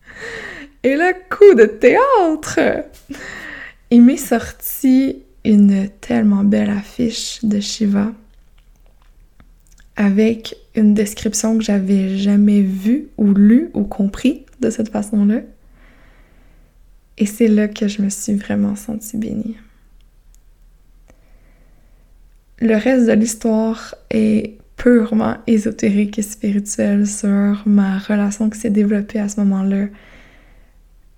et 0.82 0.96
le 0.96 1.12
coup 1.28 1.54
de 1.54 1.66
théâtre! 1.66 2.84
Il 3.90 4.02
m'est 4.02 4.16
sorti 4.16 5.22
une 5.44 5.88
tellement 6.00 6.42
belle 6.42 6.70
affiche 6.70 7.44
de 7.44 7.60
Shiva 7.60 8.12
avec 9.96 10.56
une 10.74 10.92
description 10.92 11.56
que 11.56 11.64
j'avais 11.64 12.16
jamais 12.18 12.60
vue 12.60 13.08
ou 13.16 13.32
lue 13.32 13.70
ou 13.74 13.84
compris 13.84 14.44
de 14.60 14.70
cette 14.70 14.90
façon-là. 14.90 15.40
Et 17.18 17.26
c'est 17.26 17.48
là 17.48 17.68
que 17.68 17.88
je 17.88 18.02
me 18.02 18.10
suis 18.10 18.34
vraiment 18.34 18.76
sentie 18.76 19.16
bénie. 19.16 19.56
Le 22.58 22.74
reste 22.74 23.06
de 23.06 23.12
l'histoire 23.12 23.94
est 24.10 24.56
purement 24.76 25.36
ésotérique 25.46 26.18
et 26.18 26.22
spirituel 26.22 27.06
sur 27.06 27.62
ma 27.66 27.98
relation 27.98 28.48
qui 28.48 28.58
s'est 28.58 28.70
développée 28.70 29.18
à 29.18 29.28
ce 29.28 29.40
moment-là 29.40 29.86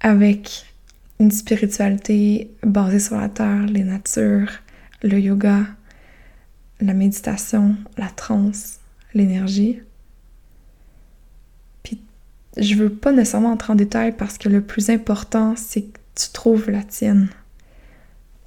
avec 0.01 0.67
une 1.21 1.31
spiritualité 1.31 2.51
basée 2.63 3.01
sur 3.01 3.17
la 3.17 3.29
terre, 3.29 3.67
les 3.67 3.85
natures, 3.85 4.51
le 5.03 5.19
yoga, 5.19 5.65
la 6.81 6.95
méditation, 6.95 7.77
la 7.97 8.09
transe, 8.09 8.79
l'énergie. 9.15 9.81
Puis 11.83 12.01
je 12.57 12.75
veux 12.75 12.91
pas 12.91 13.13
nécessairement 13.13 13.53
entrer 13.53 13.73
en 13.73 13.77
détail 13.77 14.13
parce 14.17 14.39
que 14.39 14.49
le 14.49 14.61
plus 14.61 14.91
important, 14.91 15.55
c'est 15.57 15.83
que 15.83 15.99
tu 16.15 16.31
trouves 16.33 16.71
la 16.71 16.83
tienne. 16.83 17.29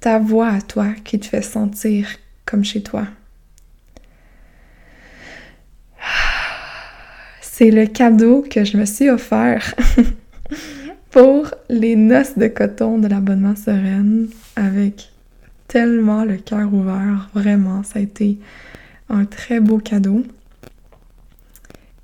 Ta 0.00 0.18
voix 0.18 0.48
à 0.48 0.60
toi 0.60 0.88
qui 1.04 1.18
te 1.18 1.26
fait 1.26 1.42
sentir 1.42 2.08
comme 2.52 2.64
chez 2.66 2.82
toi. 2.82 3.06
C'est 7.40 7.70
le 7.70 7.86
cadeau 7.86 8.44
que 8.48 8.62
je 8.62 8.76
me 8.76 8.84
suis 8.84 9.08
offert 9.08 9.74
pour 11.10 11.50
les 11.70 11.96
noces 11.96 12.36
de 12.36 12.48
coton 12.48 12.98
de 12.98 13.08
l'abonnement 13.08 13.56
sereine 13.56 14.28
avec 14.54 15.12
tellement 15.66 16.24
le 16.24 16.36
cœur 16.36 16.74
ouvert. 16.74 17.30
Vraiment, 17.32 17.82
ça 17.84 18.00
a 18.00 18.02
été 18.02 18.38
un 19.08 19.24
très 19.24 19.58
beau 19.58 19.78
cadeau. 19.78 20.22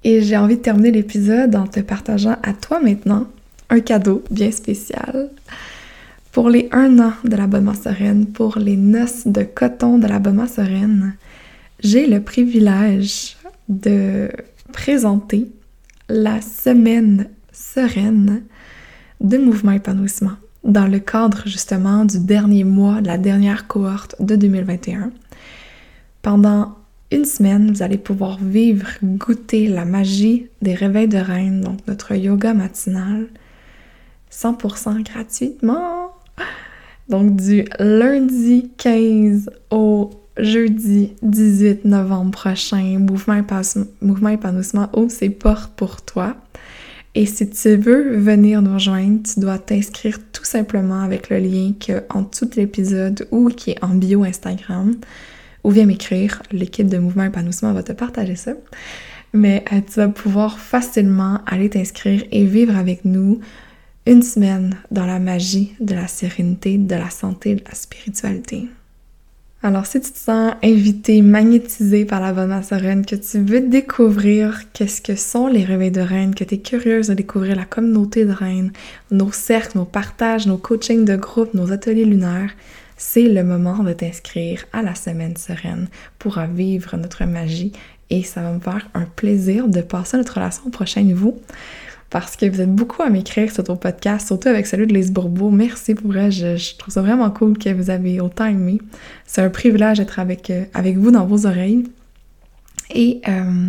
Et 0.03 0.23
j'ai 0.23 0.39
envie 0.39 0.57
de 0.57 0.63
terminer 0.63 0.93
l'épisode 0.93 1.55
en 1.57 1.67
te 1.67 1.81
partageant 1.81 2.39
à 2.43 2.55
toi 2.55 2.81
maintenant 2.81 3.27
un 3.69 3.81
cadeau 3.81 4.25
bien 4.31 4.51
spécial. 4.51 5.29
Pour 6.39 6.51
les 6.51 6.69
un 6.71 7.01
an 7.01 7.15
de 7.25 7.35
l'abonnement 7.35 7.75
sereine, 7.75 8.27
pour 8.27 8.59
les 8.61 8.77
noces 8.77 9.27
de 9.27 9.43
coton 9.43 9.99
de 9.99 10.07
l'abonnement 10.07 10.47
sereine, 10.47 11.17
j'ai 11.81 12.07
le 12.07 12.23
privilège 12.23 13.37
de 13.69 14.31
présenter 14.73 15.49
la 16.09 16.41
semaine 16.41 17.27
sereine 17.51 18.45
de 19.21 19.37
mouvement 19.37 19.73
épanouissement 19.73 20.37
dans 20.63 20.87
le 20.87 21.01
cadre 21.01 21.43
justement 21.45 22.05
du 22.05 22.21
dernier 22.21 22.63
mois, 22.63 23.01
de 23.01 23.09
la 23.09 23.19
dernière 23.19 23.67
cohorte 23.67 24.15
de 24.21 24.37
2021. 24.37 25.11
Pendant 26.23 26.77
une 27.11 27.25
semaine, 27.25 27.73
vous 27.73 27.83
allez 27.83 27.99
pouvoir 27.99 28.39
vivre, 28.39 28.87
goûter 29.03 29.67
la 29.67 29.85
magie 29.85 30.47
des 30.63 30.75
réveils 30.75 31.09
de 31.09 31.19
reine, 31.19 31.63
donc 31.63 31.81
notre 31.89 32.15
yoga 32.15 32.55
matinal, 32.55 33.27
100% 34.31 35.03
gratuitement. 35.03 36.13
Donc 37.09 37.37
du 37.37 37.65
lundi 37.79 38.71
15 38.77 39.51
au 39.71 40.11
jeudi 40.37 41.15
18 41.23 41.85
novembre 41.87 42.31
prochain, 42.31 42.99
Mouvement, 42.99 44.29
Épanouissement 44.29 44.89
ouvre 44.95 45.11
ses 45.11 45.31
portes 45.31 45.73
pour 45.75 46.03
toi. 46.03 46.37
Et 47.15 47.25
si 47.25 47.49
tu 47.49 47.77
veux 47.77 48.17
venir 48.17 48.61
nous 48.61 48.75
rejoindre, 48.75 49.23
tu 49.23 49.41
dois 49.41 49.59
t'inscrire 49.59 50.19
tout 50.33 50.45
simplement 50.45 51.01
avec 51.01 51.31
le 51.31 51.39
lien 51.39 51.73
qui 51.79 51.93
est 51.93 52.07
en 52.11 52.23
de 52.23 52.57
l'épisode 52.57 53.27
ou 53.31 53.49
qui 53.49 53.71
est 53.71 53.83
en 53.83 53.95
bio 53.95 54.23
Instagram. 54.25 54.95
Ou 55.65 55.71
viens 55.71 55.87
m'écrire, 55.87 56.43
l'équipe 56.53 56.89
de 56.89 56.99
Mouvement 56.99 57.25
Épanouissement 57.25 57.73
va 57.73 57.83
te 57.83 57.93
partager 57.93 58.37
ça. 58.37 58.53
Mais 59.33 59.65
euh, 59.73 59.81
tu 59.87 59.95
vas 59.95 60.09
pouvoir 60.09 60.59
facilement 60.59 61.41
aller 61.47 61.71
t'inscrire 61.71 62.23
et 62.31 62.45
vivre 62.45 62.77
avec 62.77 63.05
nous 63.05 63.41
une 64.07 64.23
semaine 64.23 64.77
dans 64.91 65.07
la 65.07 65.19
magie 65.19 65.75
de 65.81 65.95
la 65.95 66.09
sérénité, 66.09 66.79
de 66.79 66.95
la 66.95 67.11
santé, 67.11 67.55
de 67.55 67.65
la 67.65 67.75
spiritualité. 67.75 68.69
Alors, 69.61 69.87
si 69.87 70.01
tu 70.01 70.13
te 70.13 70.19
sens 70.19 70.55
invité, 70.63 71.21
magnétisé 71.21 72.05
par 72.05 72.21
l'abonnement 72.21 72.63
sereine, 72.63 73.05
que 73.05 73.17
tu 73.17 73.41
veux 73.41 73.61
découvrir 73.61 74.63
qu'est-ce 74.73 75.03
que 75.03 75.17
sont 75.17 75.49
les 75.49 75.65
réveils 75.65 75.91
de 75.91 76.01
reine, 76.01 76.35
que 76.35 76.45
tu 76.45 76.55
es 76.55 76.59
curieuse 76.59 77.09
de 77.09 77.15
découvrir 77.15 77.57
la 77.57 77.65
communauté 77.65 78.25
de 78.25 78.33
reine, 78.33 78.73
nos 79.11 79.33
cercles, 79.33 79.79
nos 79.79 79.85
partages, 79.85 80.47
nos 80.47 80.59
coachings 80.59 81.05
de 81.05 81.17
groupe, 81.17 81.55
nos 81.55 81.73
ateliers 81.73 82.05
lunaires, 82.05 82.53
c'est 82.97 83.29
le 83.29 83.43
moment 83.43 83.83
de 83.83 83.93
t'inscrire 83.93 84.65
à 84.73 84.83
la 84.83 84.95
semaine 84.95 85.37
sereine 85.37 85.89
pour 86.19 86.39
vivre 86.39 86.97
notre 86.97 87.25
magie 87.25 87.73
et 88.11 88.23
ça 88.23 88.43
va 88.43 88.53
me 88.53 88.61
faire 88.61 88.89
un 88.95 89.05
plaisir 89.05 89.69
de 89.69 89.81
passer 89.81 90.17
notre 90.17 90.35
relation 90.35 90.65
au 90.67 90.71
prochain 90.71 91.03
niveau 91.03 91.41
parce 92.11 92.37
que 92.37 92.47
vous 92.47 92.61
êtes 92.61 92.75
beaucoup 92.75 93.03
à 93.03 93.11
m'écrire 93.11 93.53
sur 93.53 93.65
ton 93.65 93.77
podcast, 93.77 94.27
surtout 94.27 94.49
avec 94.49 94.67
celui 94.67 94.87
de 94.87 94.95
Les 94.95 95.11
Bourbeau. 95.11 95.51
Merci 95.51 95.95
pour 95.95 96.11
vrai, 96.11 96.31
je, 96.31 96.77
trouve 96.79 96.95
ça 96.95 97.03
vraiment 97.03 97.31
cool 97.31 97.59
que 97.59 97.71
vous 97.71 97.91
avez 97.91 98.21
autant 98.21 98.47
aimé. 98.47 98.81
C'est 99.27 99.43
un 99.43 99.51
privilège 99.51 99.99
d'être 99.99 100.19
avec, 100.19 100.51
euh, 100.51 100.65
avec 100.73 100.97
vous 100.97 101.11
dans 101.11 101.27
vos 101.27 101.47
oreilles. 101.47 101.85
Et 102.95 103.21
euh, 103.29 103.69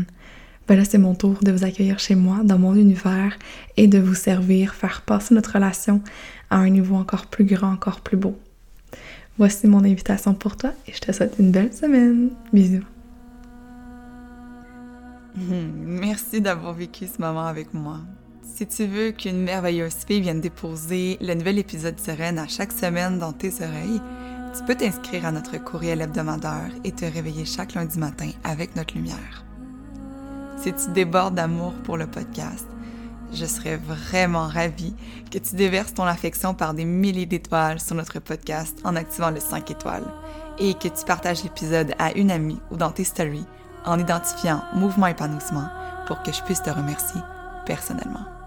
ben 0.67 0.77
là, 0.77 0.85
c'est 0.85 0.97
mon 0.97 1.15
tour 1.15 1.39
de 1.41 1.51
vous 1.51 1.65
accueillir 1.65 1.99
chez 1.99 2.15
moi, 2.15 2.37
dans 2.43 2.57
mon 2.57 2.75
univers, 2.75 3.37
et 3.75 3.87
de 3.87 3.99
vous 3.99 4.15
servir, 4.15 4.73
faire 4.73 5.01
passer 5.01 5.35
notre 5.35 5.53
relation 5.53 6.01
à 6.49 6.57
un 6.57 6.69
niveau 6.69 6.95
encore 6.95 7.25
plus 7.25 7.45
grand, 7.45 7.71
encore 7.71 7.99
plus 7.99 8.17
beau. 8.17 8.37
Voici 9.37 9.67
mon 9.67 9.83
invitation 9.83 10.33
pour 10.33 10.57
toi 10.57 10.71
et 10.87 10.91
je 10.93 10.99
te 10.99 11.11
souhaite 11.11 11.35
une 11.39 11.51
belle 11.51 11.73
semaine. 11.73 12.29
Bisous. 12.53 12.83
Merci 15.37 16.41
d'avoir 16.41 16.73
vécu 16.73 17.05
ce 17.07 17.21
moment 17.21 17.45
avec 17.45 17.73
moi. 17.73 17.99
Si 18.55 18.67
tu 18.67 18.85
veux 18.85 19.11
qu'une 19.11 19.41
merveilleuse 19.41 20.05
fille 20.05 20.19
vienne 20.19 20.41
déposer 20.41 21.17
le 21.21 21.33
nouvel 21.33 21.59
épisode 21.59 21.99
Sereine 21.99 22.39
à 22.39 22.47
chaque 22.47 22.73
semaine 22.73 23.17
dans 23.17 23.31
tes 23.31 23.53
oreilles, 23.63 24.01
tu 24.55 24.63
peux 24.65 24.75
t'inscrire 24.75 25.25
à 25.25 25.31
notre 25.31 25.57
courriel 25.63 26.01
hebdomadaire 26.01 26.71
et 26.83 26.91
te 26.91 27.05
réveiller 27.05 27.45
chaque 27.45 27.73
lundi 27.75 27.97
matin 27.97 28.31
avec 28.43 28.75
notre 28.75 28.95
lumière. 28.95 29.45
Si 30.57 30.73
tu 30.73 30.91
débordes 30.91 31.35
d'amour 31.35 31.73
pour 31.83 31.95
le 31.95 32.07
podcast, 32.07 32.67
je 33.31 33.45
serais 33.45 33.77
vraiment 33.77 34.47
ravie 34.47 34.95
que 35.31 35.37
tu 35.37 35.55
déverses 35.55 35.93
ton 35.93 36.03
affection 36.03 36.53
par 36.53 36.73
des 36.73 36.85
milliers 36.85 37.27
d'étoiles 37.27 37.79
sur 37.79 37.95
notre 37.95 38.19
podcast 38.19 38.77
en 38.83 38.95
activant 38.95 39.29
le 39.29 39.39
5 39.39 39.71
étoiles 39.71 40.11
et 40.57 40.73
que 40.73 40.89
tu 40.89 41.05
partages 41.05 41.43
l'épisode 41.43 41.93
à 41.97 42.11
une 42.17 42.31
amie 42.31 42.59
ou 42.71 42.77
dans 42.77 42.91
tes 42.91 43.05
stories 43.05 43.45
en 43.85 43.99
identifiant 43.99 44.63
Mouvement 44.73 45.07
Épanouissement 45.07 45.69
pour 46.07 46.23
que 46.23 46.33
je 46.33 46.41
puisse 46.43 46.63
te 46.63 46.69
remercier 46.69 47.21
personnellement. 47.65 48.38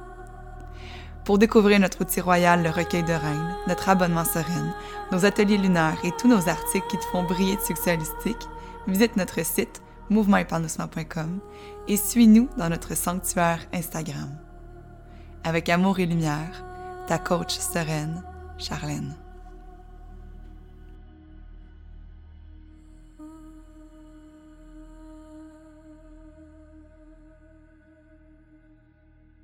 Pour 1.25 1.39
découvrir 1.39 1.79
notre 1.79 2.01
outil 2.01 2.21
royal, 2.21 2.65
le 2.65 2.71
recueil 2.71 3.05
de 3.05 3.13
reines, 3.13 3.57
notre 3.69 3.89
abonnement 3.89 4.25
sereine, 4.25 4.75
nos 5.13 5.25
ateliers 5.25 5.57
lunaires 5.57 5.99
et 6.03 6.11
tous 6.19 6.27
nos 6.27 6.49
articles 6.49 6.87
qui 6.89 6.99
te 6.99 7.05
font 7.05 7.23
briller 7.23 7.57
de 7.57 7.61
succès 7.61 7.95
holistique, 7.95 8.49
visite 8.89 9.17
notre 9.17 9.45
site 9.45 9.83
mouvementépanouissement.com 10.11 11.39
et 11.87 11.97
suis-nous 11.97 12.49
dans 12.59 12.69
notre 12.69 12.97
sanctuaire 12.97 13.61
Instagram. 13.73 14.37
Avec 15.45 15.69
amour 15.69 16.01
et 16.01 16.07
lumière, 16.07 16.65
ta 17.07 17.19
coach 17.19 17.57
sereine, 17.57 18.25
Charlène. 18.59 19.22